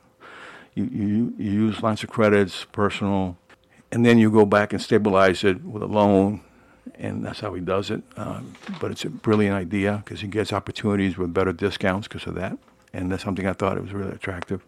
[0.76, 3.38] You, you, you use lines of credits, personal,
[3.92, 6.42] and then you go back and stabilize it with a loan,
[6.96, 8.02] and that's how he does it.
[8.18, 12.36] Um, but it's a brilliant idea because he gets opportunities with better discounts because of
[12.36, 12.58] that,
[12.94, 14.62] and that's something I thought it was really attractive.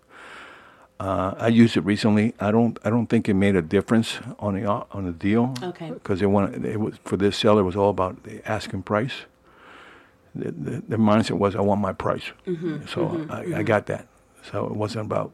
[1.00, 2.34] Uh, I used it recently.
[2.40, 2.80] I don't.
[2.86, 5.54] I don't think it made a difference on the on the deal.
[5.62, 5.92] Okay.
[5.92, 6.64] Because it wanted.
[6.64, 7.62] It was for this seller.
[7.62, 9.14] It was all about the asking price.
[10.34, 12.24] The, the, the mindset was, I want my price.
[12.90, 14.08] so I, I got that.
[14.52, 15.32] So it wasn't about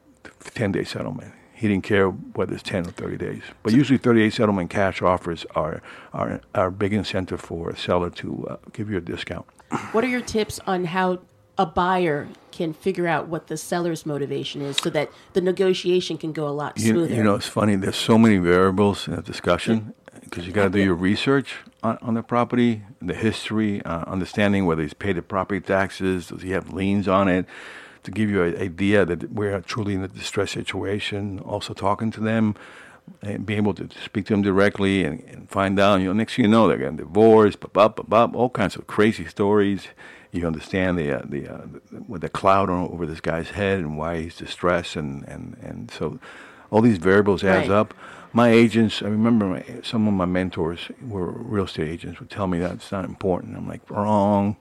[0.53, 1.33] ten day settlement.
[1.53, 3.43] He didn't care whether it's ten or thirty days.
[3.61, 7.77] But usually, thirty day settlement cash offers are are are a big incentive for a
[7.77, 9.45] seller to uh, give you a discount.
[9.91, 11.19] What are your tips on how
[11.57, 16.31] a buyer can figure out what the seller's motivation is so that the negotiation can
[16.31, 17.13] go a lot You, smoother?
[17.15, 17.75] you know, it's funny.
[17.75, 21.97] There's so many variables in a discussion because you got to do your research on,
[22.01, 26.51] on the property, the history, uh, understanding whether he's paid the property taxes, does he
[26.51, 27.45] have liens on it,
[28.03, 31.39] to give you an idea that we're truly in a distressed situation.
[31.39, 32.55] Also talking to them
[33.21, 35.99] and being able to speak to them directly and, and find out.
[35.99, 38.75] You know, next thing you know, they're getting divorced, blah, blah, blah, blah, all kinds
[38.75, 39.87] of crazy stories.
[40.31, 43.79] You understand the uh, the, uh, the with the cloud on, over this guy's head
[43.79, 46.19] and why he's distressed, and, and, and so
[46.69, 47.75] all these variables adds Right.
[47.75, 47.93] up.
[48.33, 52.47] My agents, I remember my, some of my mentors were real estate agents would tell
[52.47, 53.57] me that it's not important.
[53.57, 54.55] I'm like wrong.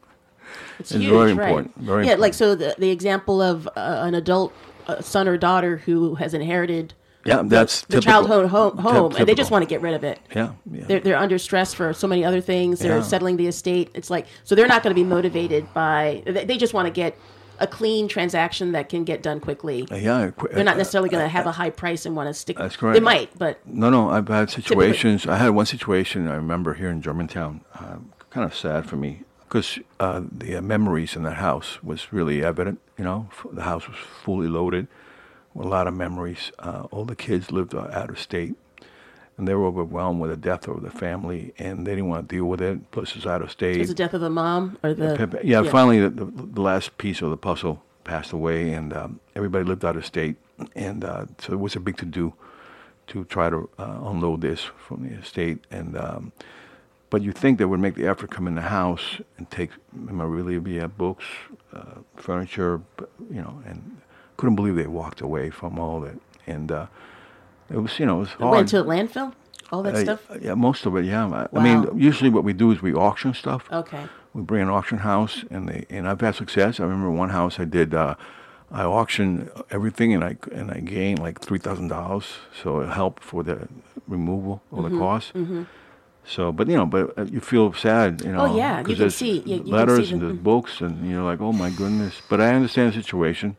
[0.80, 1.46] It's, It's huge, very right.
[1.48, 4.52] important, very yeah, like so the the example of uh, an adult
[4.88, 8.12] uh, son or daughter who has inherited Yeah, that's the typical.
[8.12, 10.18] childhood home, home and they just want to get rid of it.
[10.34, 10.84] Yeah, yeah.
[10.86, 12.80] They're, they're under stress for so many other things.
[12.80, 13.02] They're Yeah.
[13.02, 13.90] settling the estate.
[13.94, 16.22] It's like so they're not going to be motivated by.
[16.24, 17.16] They, they just want to get
[17.58, 19.86] a clean transaction that can get done quickly.
[19.90, 22.56] yeah, They're not necessarily going to have a high price and want to stick.
[22.56, 22.94] That's correct.
[22.94, 25.26] They might, but No, no, I've had situations.
[25.26, 27.96] I had one situation I remember here in Germantown, uh,
[28.30, 32.42] kind of sad for me because uh, the uh, memories in that house was really
[32.42, 32.80] evident.
[32.96, 34.86] You know, the house was fully loaded
[35.54, 36.52] with a lot of memories.
[36.58, 38.54] Uh, all the kids lived uh, out of state,
[39.36, 42.34] and they were overwhelmed with the death of the family, and they didn't want to
[42.34, 42.90] deal with it.
[42.90, 43.76] Plus, it's out of state.
[43.78, 46.96] it's the death of the mom or the Pepe- yeah, finally, the, the, the last
[46.98, 50.36] piece of the puzzle passed away, and um, everybody lived out of state,
[50.74, 52.32] and uh, so it was a big to do
[53.08, 55.58] to try to uh, unload this from the estate.
[55.70, 56.32] And um,
[57.10, 60.86] but you think they would make the effort, come in the house and take memorabilia,
[60.86, 61.24] books,
[61.72, 62.80] uh, furniture,
[63.28, 64.00] you know, and
[64.40, 66.86] couldn't believe they walked away from all that, and uh,
[67.70, 68.56] it was you know it was hard.
[68.56, 69.32] went to a landfill.
[69.72, 70.20] All that Uh, stuff.
[70.46, 71.04] Yeah, most of it.
[71.04, 74.04] Yeah, I, I mean, usually what we do is we auction stuff Okay.
[74.34, 76.80] we bring an auction house and they and I've had success.
[76.80, 78.14] I remember one house I did uh,
[78.72, 82.26] I auctioned everything and I and I gained like three thousand dollars,
[82.62, 83.56] so it helped for the
[84.08, 85.32] removal of Mm-hmm, the cost.
[86.24, 88.40] So, but you know, but uh, you feel sad, you know.
[88.46, 91.22] Oh, yeah, you can see- you- you can letters see and the- books and you're
[91.30, 92.14] like, oh my goodness.
[92.30, 93.56] But I understand the situation.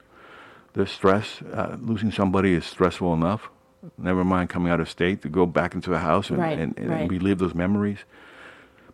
[0.74, 3.50] The stress, uh, losing somebody is stressful enough.
[3.98, 6.78] Never mind coming out of state to go back into a house and, Right, and,
[6.78, 7.10] and right.
[7.10, 8.00] relive those memories.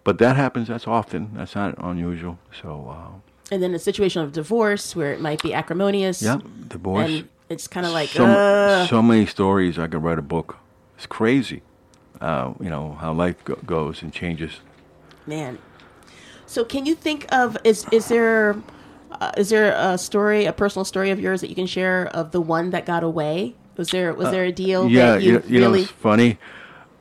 [0.04, 0.70] But that happens.
[0.70, 1.32] That's often.
[1.36, 2.40] That's not unusual.
[2.62, 3.20] So, uh,
[3.52, 6.22] And then a situation of divorce where it might be acrimonious.
[6.22, 7.10] Yep, divorce.
[7.10, 9.78] And it's kind of like, so, uh, so many stories.
[9.78, 10.58] I could write a book.
[10.96, 11.62] It's crazy.
[12.21, 14.62] Uh, you know how life go- goes and changes.
[15.28, 15.60] man.
[16.50, 18.56] So can you think of is is there
[19.20, 22.32] uh, is there a story, a personal story of yours that you can share of
[22.32, 23.56] the one that got away?
[23.78, 25.92] Was there was there a deal Uh, yeah, that you, you, you know really it's
[25.92, 26.40] funny.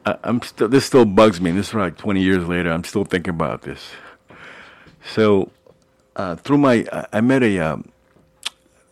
[0.05, 0.69] I, I'm still.
[0.69, 1.51] This still bugs me.
[1.51, 2.71] This is like 20 years later.
[2.71, 3.91] I'm still thinking about this.
[5.15, 5.51] So,
[6.17, 7.59] uh, through my, I, I met a.
[7.59, 7.91] Um,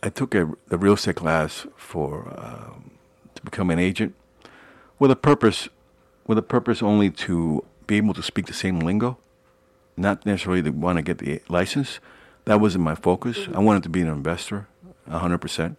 [0.03, 2.91] I took a the real estate class for um,
[3.35, 4.13] to become an agent,
[4.99, 5.69] with a purpose,
[6.27, 9.17] with a purpose only to be able to speak the same lingo,
[9.95, 11.99] not necessarily to want to get the license,
[12.45, 13.47] that wasn't my focus.
[13.53, 14.67] I wanted to be an investor,
[15.09, 15.77] hundred percent.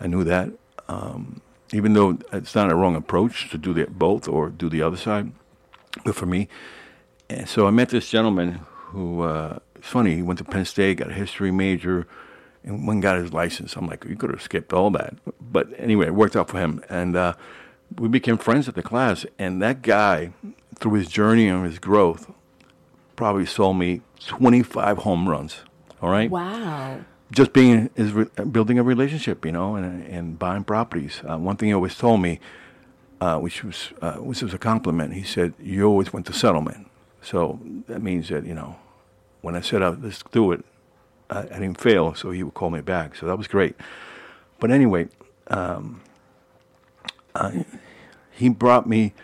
[0.00, 0.50] I knew that.
[0.88, 1.40] Um,
[1.72, 4.96] even though it's not a wrong approach to do the, both or do the other
[4.96, 5.32] side,
[6.04, 6.48] but for me,
[7.28, 10.16] and so I met this gentleman who uh, it's funny.
[10.16, 12.06] He went to Penn State, got a history major,
[12.62, 13.76] and when got his license.
[13.76, 16.82] I'm like, you could have skipped all that, but anyway, it worked out for him,
[16.88, 17.34] and uh,
[17.98, 19.24] we became friends at the class.
[19.38, 20.32] And that guy,
[20.76, 22.30] through his journey and his growth,
[23.16, 25.62] probably sold me 25 home runs.
[26.02, 26.30] All right.
[26.30, 27.00] Wow.
[27.32, 31.22] Just being is re- building a relationship, you know, and and buying properties.
[31.28, 32.38] Uh, one thing he always told me,
[33.20, 35.14] uh, which was uh, which was a compliment.
[35.14, 36.88] He said, "You always went to settlement."
[37.22, 38.76] So that means that you know,
[39.40, 40.64] when I said, uh, "Let's do it,"
[41.30, 42.14] I, I didn't fail.
[42.14, 43.16] So he would call me back.
[43.16, 43.74] So that was great.
[44.60, 45.08] But anyway,
[45.48, 46.00] um,
[47.34, 47.64] I,
[48.30, 49.14] he brought me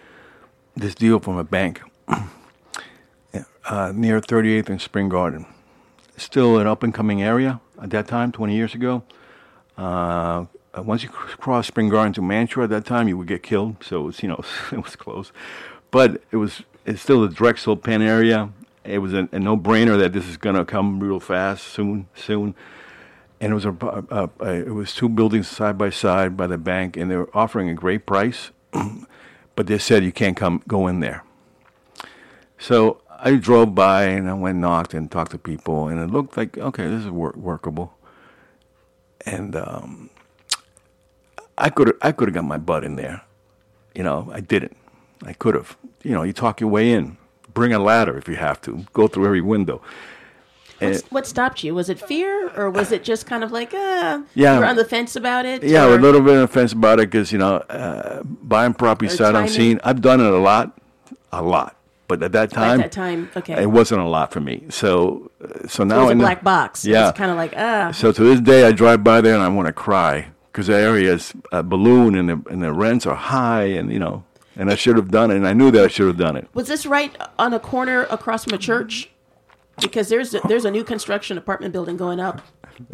[0.74, 5.46] this deal from a bank uh, near 38th and Spring Garden.
[6.16, 9.02] Still an up and coming area at that time, 20 years ago.
[9.76, 10.46] Uh,
[10.76, 13.76] once you cr- cross Spring Garden to Mantua at that time, you would get killed.
[13.82, 14.42] So it was, you know,
[14.72, 15.32] it was close.
[15.90, 18.50] But it was it's still the Drexel Penn area.
[18.84, 22.08] It was a, a no brainer that this is going to come real fast soon,
[22.14, 22.54] soon.
[23.40, 23.76] And it was a,
[24.10, 27.30] a, a, it was two buildings side by side by the bank, and they were
[27.34, 28.50] offering a great price,
[29.56, 31.24] but they said you can't come go in there.
[32.58, 36.10] So I drove by and I went and knocked and talked to people, and it
[36.10, 37.94] looked like okay, this is work- workable.
[39.24, 40.10] And um,
[41.56, 43.22] I could I could have got my butt in there,
[43.94, 44.28] you know.
[44.32, 44.76] I didn't.
[45.24, 45.76] I could have.
[46.02, 47.16] You know, you talk your way in.
[47.54, 48.84] Bring a ladder if you have to.
[48.92, 49.80] Go through every window.
[50.80, 51.76] What's, what stopped you?
[51.76, 54.54] Was it fear, or was it just kind of like, uh, Yeah.
[54.54, 55.62] you were on the fence about it?
[55.62, 58.74] Yeah, or- a little bit on the fence about it because you know, uh, buying
[58.74, 59.78] property sight unseen.
[59.84, 60.76] I've done it a lot,
[61.32, 61.76] a lot,
[62.12, 63.62] but at that At time, that time, okay.
[63.62, 64.64] it wasn't a lot for me.
[64.68, 66.84] So, uh, so it now was I a black box.
[66.84, 67.08] Yeah.
[67.08, 67.90] It's kind of like, ah.
[67.92, 70.76] So to this day, I drive by there and I want to cry because the
[70.76, 74.24] area is a balloon and the and the rents are high and you know,
[74.56, 76.48] and I should have done it and I knew that I should have done it.
[76.52, 79.08] Was this right on a corner across from a church?
[79.80, 82.42] Because there's a, there's a new construction apartment building going up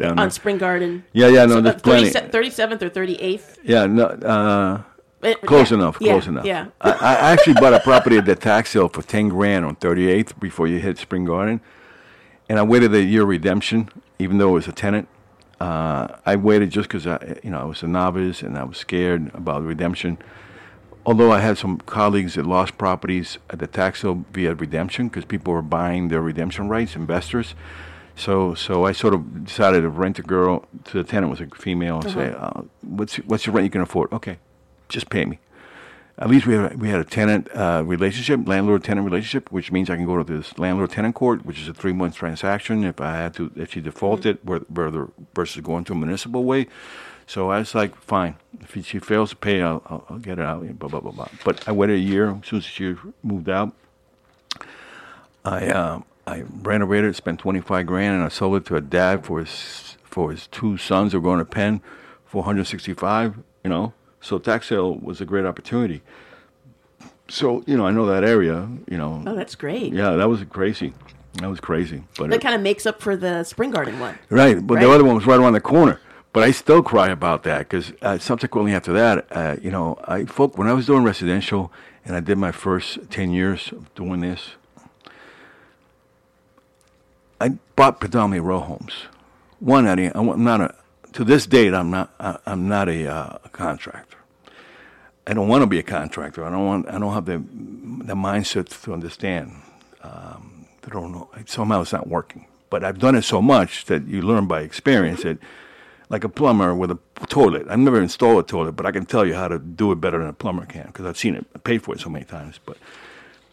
[0.01, 1.03] on Spring Garden.
[1.11, 2.09] Yeah, yeah, no, So, uh, there's plenty.
[2.09, 3.57] 37th or 38th.
[3.63, 4.81] Yeah, no, uh,
[5.21, 6.45] It- close yeah, enough, yeah, close enough.
[6.45, 6.67] Yeah.
[6.81, 10.39] I, I actually bought a property at the tax sale for ten grand on 38th
[10.39, 11.61] before you hit Spring Garden,
[12.47, 15.07] and I waited a year redemption, even though it was a tenant.
[15.59, 18.77] Uh, I waited just because I, you know, I was a novice and I was
[18.77, 20.17] scared about redemption.
[21.05, 25.25] Although I had some colleagues that lost properties at the tax sale via redemption because
[25.25, 27.55] people were buying their redemption rights, investors.
[28.15, 31.47] So, so I sort of decided to rent a girl to the tenant was a
[31.47, 34.39] female and say, uh, "What's what's your rent you can afford?" Okay,
[34.89, 35.39] just pay me.
[36.17, 39.89] At least we had, we had a tenant uh, relationship, landlord tenant relationship, which means
[39.89, 42.83] I can go to this landlord tenant court, which is a three month transaction.
[42.83, 46.67] If I had to, if she defaulted, where, where versus going to a municipal way.
[47.25, 48.35] So I was like, fine.
[48.59, 50.67] If she fails to pay, I'll, I'll, I'll get it out.
[50.77, 51.27] Blah blah blah blah.
[51.45, 52.31] But I waited a year.
[52.31, 53.71] As soon as she moved out,
[55.45, 59.25] I uh, I renovated, spent twenty five grand, and I sold it to a dad
[59.25, 61.81] for his for his two sons who were going to Penn,
[62.25, 63.37] four hundred sixty five.
[63.63, 66.01] You know, so tax sale was a great opportunity.
[67.27, 68.67] So you know, I know that area.
[68.89, 69.93] You know, Oh, that's great.
[69.93, 70.93] yeah, that was crazy.
[71.35, 72.03] That was crazy.
[72.17, 74.17] But That it- kind of makes up for the Spring Garden one.
[74.29, 75.99] Right, but the other one was right around the corner.
[76.33, 80.25] But I still cry about that because uh, subsequently after that, uh, you know, I
[80.25, 81.71] folk when I was doing residential
[82.05, 84.51] and I did my first ten years of doing this,
[87.41, 88.93] I bought predominantly row homes.
[89.59, 90.75] One, I, I'm not a
[91.13, 91.73] to this date.
[91.73, 92.13] I'm not.
[92.19, 94.08] I, I'm not a, uh, a contractor.
[95.27, 96.43] I don't want to be a contractor.
[96.43, 96.89] I don't want.
[96.89, 99.61] I don't have the the mindset to understand.
[100.01, 101.29] Um, I don't know.
[101.45, 102.45] Somehow it's not working.
[102.69, 105.37] But I've done it so much that you learn by experience that,
[106.09, 107.67] like a plumber with a toilet.
[107.69, 110.19] I've never installed a toilet, but I can tell you how to do it better
[110.19, 111.45] than a plumber can because I've seen it.
[111.55, 112.59] I paid for it so many times.
[112.65, 112.77] But,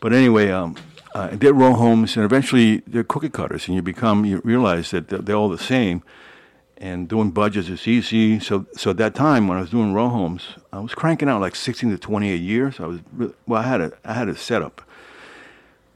[0.01, 0.77] but anyway, um,
[1.15, 5.09] uh, did row homes, and eventually they're cookie cutters, and you become you realize that
[5.09, 6.03] they're, they're all the same
[6.79, 8.39] and doing budgets is easy.
[8.41, 11.41] So, so at that time when I was doing row homes, I was cranking out
[11.41, 12.71] like sixteen to twenty a year.
[12.73, 14.83] So I was really, well, I had a I had a setup.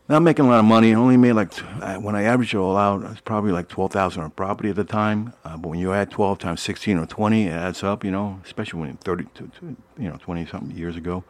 [0.09, 0.91] Not making a lot of money.
[0.91, 1.55] I only made like
[2.03, 4.75] when I averaged it all out, it was probably like twelve thousand on property at
[4.75, 5.35] the time.
[5.45, 8.03] Uh, but when you add twelve times sixteen or twenty, it adds up.
[8.03, 11.23] You know, especially when you're thirty, to, to, you know, twenty something years ago.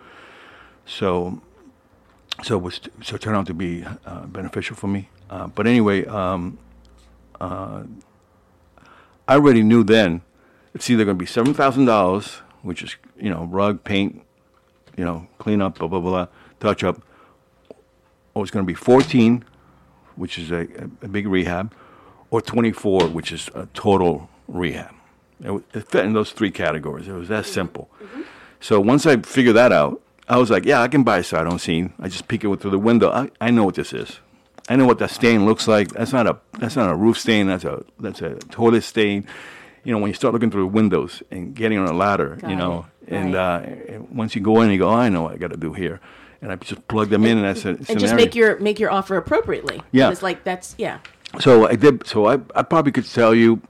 [0.87, 1.43] So,
[2.43, 5.11] so it was so it turned out to be uh, beneficial for me.
[5.29, 6.57] Uh, but anyway, um,
[9.31, 10.23] I already knew then
[10.75, 14.23] it's either going to be seven thousand dollars, which is you know rug, paint,
[14.97, 16.27] you know clean up, blah blah blah,
[16.59, 17.01] touch up,
[18.35, 19.45] or it's going to be fourteen,
[20.17, 20.67] which is a,
[21.01, 21.73] a big rehab,
[22.33, 24.93] or 24, which is a total rehab.
[25.39, 27.07] It, it fit in those three categories.
[27.07, 27.53] It was that mm-hmm.
[27.53, 27.89] simple.
[28.03, 28.23] Mm-hmm.
[28.59, 31.47] So once I figured that out, I was like, yeah, I can buy a side
[31.47, 31.93] on scene.
[32.01, 33.13] I just peek it through the window.
[33.13, 34.19] I, I know what this is.
[34.71, 35.89] I know what that stain looks like.
[35.89, 37.47] That's not a that's not a roof stain.
[37.49, 39.27] That's a that's a toilet stain.
[39.85, 42.51] You know, when you start looking through the windows and getting on a ladder, Got
[42.51, 43.13] you know, it.
[43.15, 43.65] and Right.
[43.89, 45.57] uh, and once you go in, you go, oh, I know what I got to
[45.57, 46.01] do here,
[46.41, 48.01] and I just plug them in, and that's a and scenario.
[48.01, 49.83] just make your make your offer appropriately.
[49.91, 50.11] Yeah.
[50.11, 50.99] It's like that's yeah.
[51.41, 52.07] So I did.
[52.07, 53.61] So I, I probably could sell you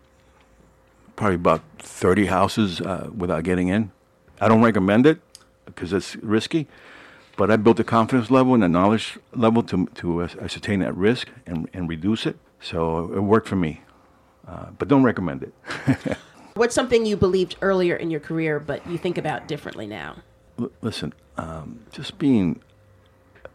[1.16, 3.90] probably about thirty houses uh, without getting in.
[4.40, 5.20] I don't recommend it
[5.66, 6.66] because it's risky,
[7.40, 11.30] but I built a confidence level and a knowledge level to to ascertain that risk
[11.46, 12.36] and, and reduce it.
[12.60, 13.80] So it worked for me,
[14.46, 15.54] uh, but don't recommend it.
[16.54, 20.16] What's something you believed earlier in your career, but you think about differently now?
[20.58, 22.60] L- listen, um, just being.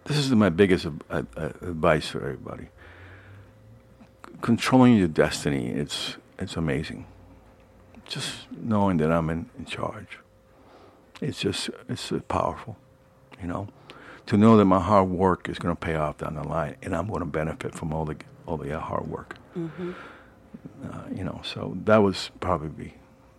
[0.06, 1.28] This is my biggest ad-
[1.62, 2.70] advice for everybody.
[4.26, 7.06] C- controlling your destiny, it's it's amazing.
[8.08, 10.18] Just knowing that I'm in, in charge,
[11.22, 12.78] it's just it's uh, powerful,
[13.42, 13.68] you know.
[14.28, 16.96] To know that my hard work is going to pay off down the line, and
[16.96, 18.16] I'm going to benefit from all the
[18.48, 19.38] all the hard work.
[19.56, 22.94] Uh, you know, so that was probably be,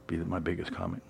[0.07, 1.03] be my biggest comment.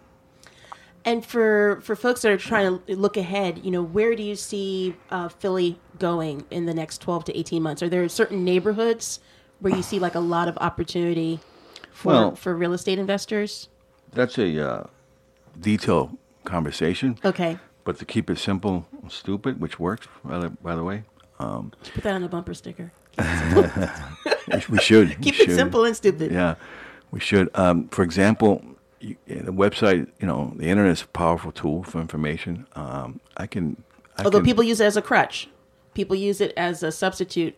[1.05, 4.35] And for for folks that are trying to look ahead, you know, where do you
[4.35, 7.83] see uh, Philly going in the next twelve to eighteen months?
[7.83, 9.21] Are there certain neighborhoods
[9.61, 11.39] where you see like a lot of opportunity
[11.93, 13.69] for Well- for real estate investors?
[14.13, 14.87] That's a uh,
[15.61, 17.19] detailed conversation.
[17.25, 21.05] Okay, But to keep it simple and stupid, which works, by the, by the way,
[21.39, 22.91] put that on a bumper sticker.
[24.69, 25.11] we, should.
[25.11, 26.33] we Keep it simple and stupid.
[26.33, 26.57] Yeah,
[27.13, 27.49] we should.
[27.55, 28.61] Um, for example,
[28.99, 32.67] you, the website, you know, the internet is a powerful tool for information.
[32.75, 33.81] Um, I can.
[34.19, 35.49] I Although can- people use it as a crutch,
[35.95, 37.55] people use it as a substitute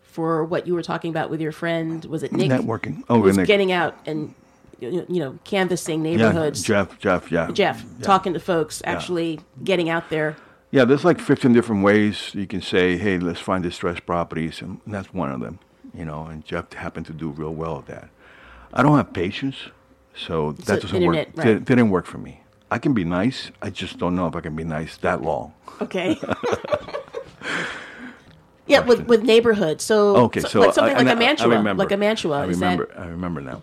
[0.00, 2.06] for what you were talking about with your friend.
[2.06, 2.50] Was it Nick?
[2.50, 3.02] Networking.
[3.10, 3.46] Oh, Nick.
[3.46, 4.34] getting out and
[4.80, 6.62] you know canvassing yeah, neighborhoods.
[6.62, 8.04] Jeff, Jeff, yeah, Jeff, yeah.
[8.04, 10.36] talking to folks, actually getting out there.
[10.72, 14.80] Yeah, there's like 15 different ways you can say, hey, let's find distressed properties, and
[14.86, 15.58] that's one of them,
[15.92, 18.08] you know, and Jeff happened to do real well at that.
[18.72, 19.56] I don't have patience,
[20.14, 21.36] so that So doesn't internet, work.
[21.38, 21.44] right.
[21.54, 22.42] Did- didn't work for me.
[22.70, 25.54] I can be nice, I just don't know if I can be nice that long.
[25.82, 26.20] Okay.
[28.66, 29.82] yeah, with with neighborhoods.
[29.84, 31.82] So Okay, so, so like something I, like a I- I Mantua, remember.
[31.82, 32.42] like a Mantua.
[32.42, 32.86] I remember.
[32.86, 33.62] that I remember now.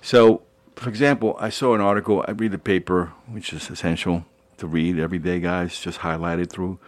[0.00, 0.42] So,
[0.78, 2.24] for example, I saw an article.
[2.26, 4.24] I read the paper, which is essential
[4.58, 5.80] to read every day, guys.
[5.80, 6.78] Just highlighted through.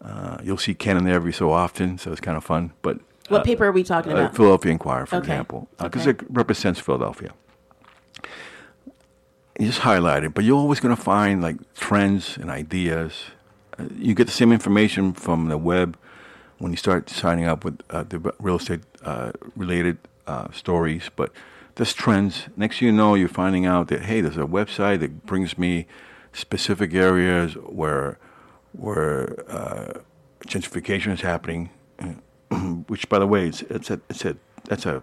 [0.00, 2.72] Uh, you'll see Ken in there every so often, so it's kind of fun.
[2.82, 4.36] But what paper are we talking uh, about?
[4.36, 5.32] Philadelphia Inquirer, for Okay.
[5.32, 6.10] example, because Okay.
[6.22, 7.32] it represents Philadelphia.
[9.58, 13.12] You just highlight it, but you're always going to find like trends and ideas.
[13.76, 15.98] Uh, you get the same information from the web
[16.58, 19.98] when you start signing up with uh, the real estate uh, related
[20.28, 21.32] uh, stories, but
[21.78, 22.48] there's trends.
[22.56, 25.86] Next you know, you're finding out that hey, there's a website that brings me
[26.32, 28.18] specific areas where
[28.72, 30.00] where uh,
[30.46, 31.70] gentrification is happening,
[32.88, 35.02] which, by the way, it's it's a it's a that's a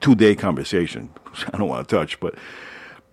[0.00, 1.10] two day conversation.
[1.52, 2.34] I don't want to touch, but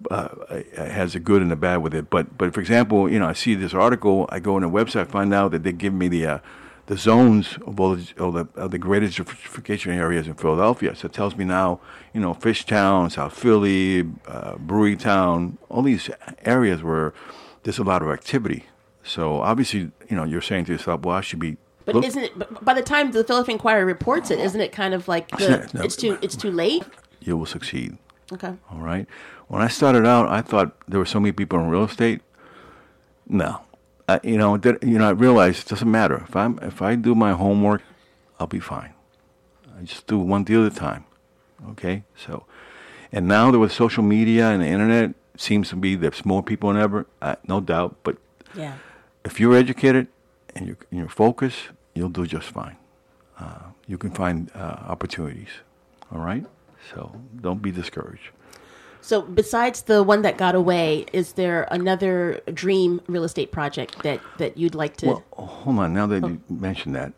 [0.09, 2.09] uh, it has a good and a bad with it.
[2.09, 4.27] But but for example, you know, I see this article.
[4.29, 6.39] I go on a website, find out that they give me the uh,
[6.87, 10.95] the zones of all the, of the of the greatest gentrification areas in Philadelphia.
[10.95, 11.79] So it tells me now,
[12.13, 16.09] you know, Fishtown, South Philly, uh, Brewerytown, all these
[16.45, 17.13] areas where
[17.63, 18.65] there's a lot of activity.
[19.03, 21.57] So obviously, you know, you're saying to yourself, well, I should be.
[21.85, 22.37] but look- isn't it?
[22.39, 25.69] But by the time the Philadelphia Inquirer reports it, isn't it kind of like the,
[25.73, 25.81] No.
[25.83, 26.83] it's too it's too late?
[27.19, 27.97] you will succeed.
[28.31, 28.53] Okay.
[28.71, 29.07] All right.
[29.47, 32.21] When I started out, I thought there were so many people in real estate.
[33.27, 33.61] No,
[34.07, 36.95] I, you know, that, you know, I realized it doesn't matter if I'm if I
[36.95, 37.81] do my homework,
[38.39, 38.93] I'll be fine.
[39.77, 41.03] I just do one deal at a time.
[41.71, 42.03] Okay.
[42.15, 42.45] So,
[43.11, 46.41] and now that with social media and the internet, it seems to be there's more
[46.41, 47.05] people than ever.
[47.21, 47.95] Uh, no doubt.
[48.03, 48.17] But
[48.55, 48.75] Yeah.
[49.25, 50.07] if you're educated
[50.55, 52.77] and you're, and you're focused, you'll do just fine.
[53.39, 55.49] Uh, you can find uh, opportunities.
[56.11, 56.45] All right.
[56.93, 58.29] So don't be discouraged.
[59.07, 64.19] So besides the one that got away, is there another dream real estate project that
[64.37, 65.07] that you'd like to?
[65.07, 65.93] Well, hold on.
[65.93, 67.13] Now that you mentioned that,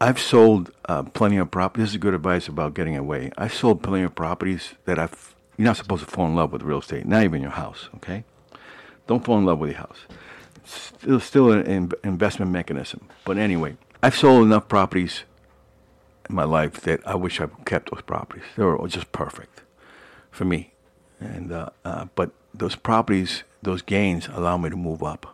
[0.00, 1.86] I've sold uh, plenty of properties.
[1.86, 3.32] This is good advice about getting away.
[3.36, 5.34] I've sold plenty of properties that I've.
[5.56, 7.04] You're not supposed to fall in love with real estate.
[7.04, 7.88] Not even your house.
[7.96, 8.22] Okay.
[9.08, 9.98] Don't fall in love with your house.
[10.54, 13.08] It's still, still an in- investment mechanism.
[13.24, 15.24] But anyway, I've sold enough properties
[16.30, 18.44] in my life that I wish I kept those properties.
[18.56, 19.62] They were just perfect
[20.30, 20.71] for me.
[21.22, 25.26] And uh, uh, but those properties, those gains, allow me to move up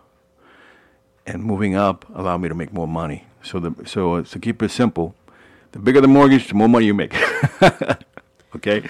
[1.29, 3.27] and moving up allow me to make more money.
[3.43, 5.15] So the so uh, to keep it simple,
[5.73, 7.15] The bigger the mortgage, the more money you make.
[8.57, 8.83] okay,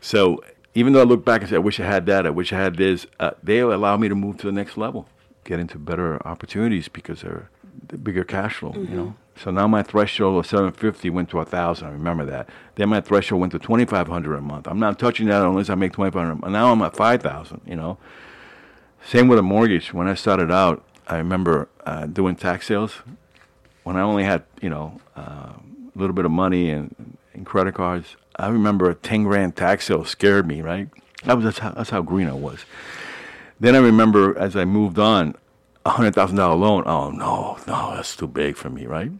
[0.00, 0.42] so
[0.74, 2.56] even though I look back and say, I wish I had that, I wish I
[2.56, 5.06] had this, uh, they allow me to move to the next level,
[5.44, 7.50] get into better opportunities because they're
[7.88, 8.90] the bigger cash flow, mm-hmm.
[8.90, 9.14] you know.
[9.36, 11.86] So now my threshold of 750 went to 1,000.
[11.86, 12.48] I remember that.
[12.74, 14.68] Then my threshold went to 2,500 a month.
[14.68, 16.50] I'm not touching that unless I make 2,500.
[16.50, 17.98] Now I'm at 5,000, you know.
[19.04, 19.92] Same with a mortgage.
[19.92, 23.02] When I started out, I remember uh, doing tax sales.
[23.82, 27.74] When I only had, you know, uh, a little bit of money and, and credit
[27.74, 30.88] cards, I remember a 10 grand tax sale scared me, right?
[31.24, 32.64] That was, that's how, that's how green I was.
[33.58, 35.34] Then I remember as I moved on,
[35.84, 36.84] a hundred thousand dollar loan.
[36.86, 39.10] Oh no, no, that's too big for me, right?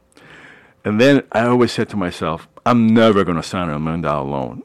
[0.85, 4.29] And then I always said to myself, I'm never going to sign a million dollar
[4.29, 4.63] loan.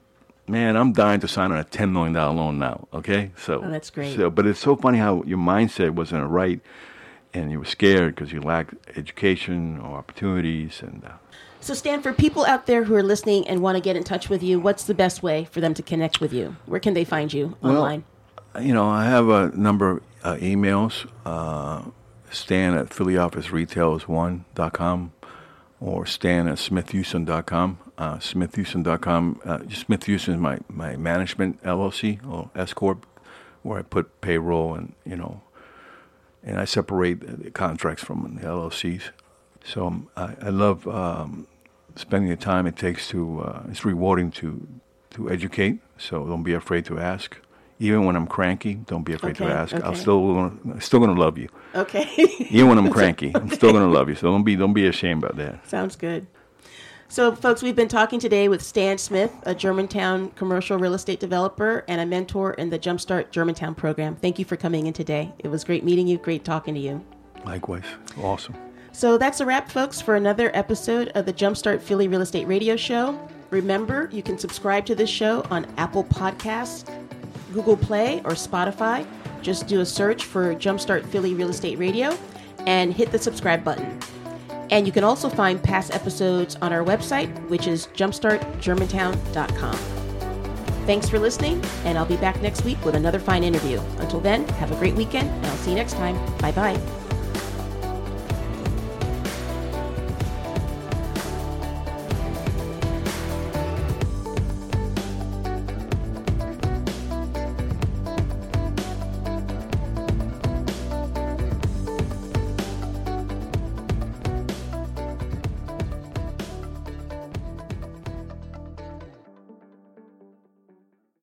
[0.47, 2.87] Man, I'm dying to sign on a ten million dollar loan now.
[2.93, 4.15] Okay, so oh, that's great.
[4.15, 6.61] So, but it's so funny how your mindset wasn't right,
[7.33, 10.81] and you were scared because you lacked education or opportunities.
[10.81, 11.13] And uh,
[11.59, 14.29] so, Stan, for people out there who are listening and want to get in touch
[14.29, 16.55] with you, what's the best way for them to connect with you?
[16.65, 18.05] Where can they find you online?
[18.07, 18.16] Well,
[18.59, 21.07] you know, I have a number uh, emails.
[21.25, 21.83] Uh,
[22.29, 25.13] Stan at PhillyOfficeRetails1.com
[25.79, 27.79] or Stan at SmithHouston.com.
[27.97, 29.39] Uh, SmithHouston.com.
[29.43, 29.87] Uh, is
[30.27, 33.07] my, my management LLC or S Corp,
[33.63, 35.41] where I put payroll and you know,
[36.43, 39.11] and I separate the contracts from the LLCs.
[39.63, 41.47] So um, I, I love um,
[41.95, 43.41] spending the time it takes to.
[43.41, 44.67] Uh, it's rewarding to
[45.11, 45.79] to educate.
[45.97, 47.37] So don't be afraid to ask
[47.79, 49.75] even when I'm cranky, don't be afraid okay, to ask.
[49.75, 49.85] Okay.
[49.85, 51.49] I'm still gonna, still gonna love you.
[51.75, 52.09] Okay.
[52.49, 54.15] even when I'm cranky, I'm still gonna love you.
[54.15, 55.67] So don't be don't be ashamed about that.
[55.67, 56.27] Sounds good.
[57.09, 61.85] So, folks, we've been talking today with Stan Smith, a Germantown commercial real estate developer
[61.87, 64.17] and a mentor in the Jumpstart Germantown program.
[64.17, 65.31] Thank you for coming in today.
[65.39, 66.17] It was great meeting you.
[66.17, 67.05] Great talking to you.
[67.45, 67.85] Likewise.
[68.21, 68.55] Awesome.
[68.91, 72.75] So that's a wrap, folks, for another episode of the Jumpstart Philly Real Estate Radio
[72.75, 73.17] Show.
[73.51, 76.89] Remember, you can subscribe to this show on Apple Podcasts,
[77.53, 79.05] Google Play or Spotify.
[79.41, 82.17] Just do a search for Jumpstart Philly Real Estate Radio
[82.65, 83.99] and hit the subscribe button.
[84.69, 89.75] And you can also find past episodes on our website, which is jumpstartgermantown.com.
[90.85, 93.81] Thanks for listening, and I'll be back next week with another fine interview.
[93.99, 96.15] Until then, have a great weekend, and I'll see you next time.
[96.37, 97.06] Bye bye.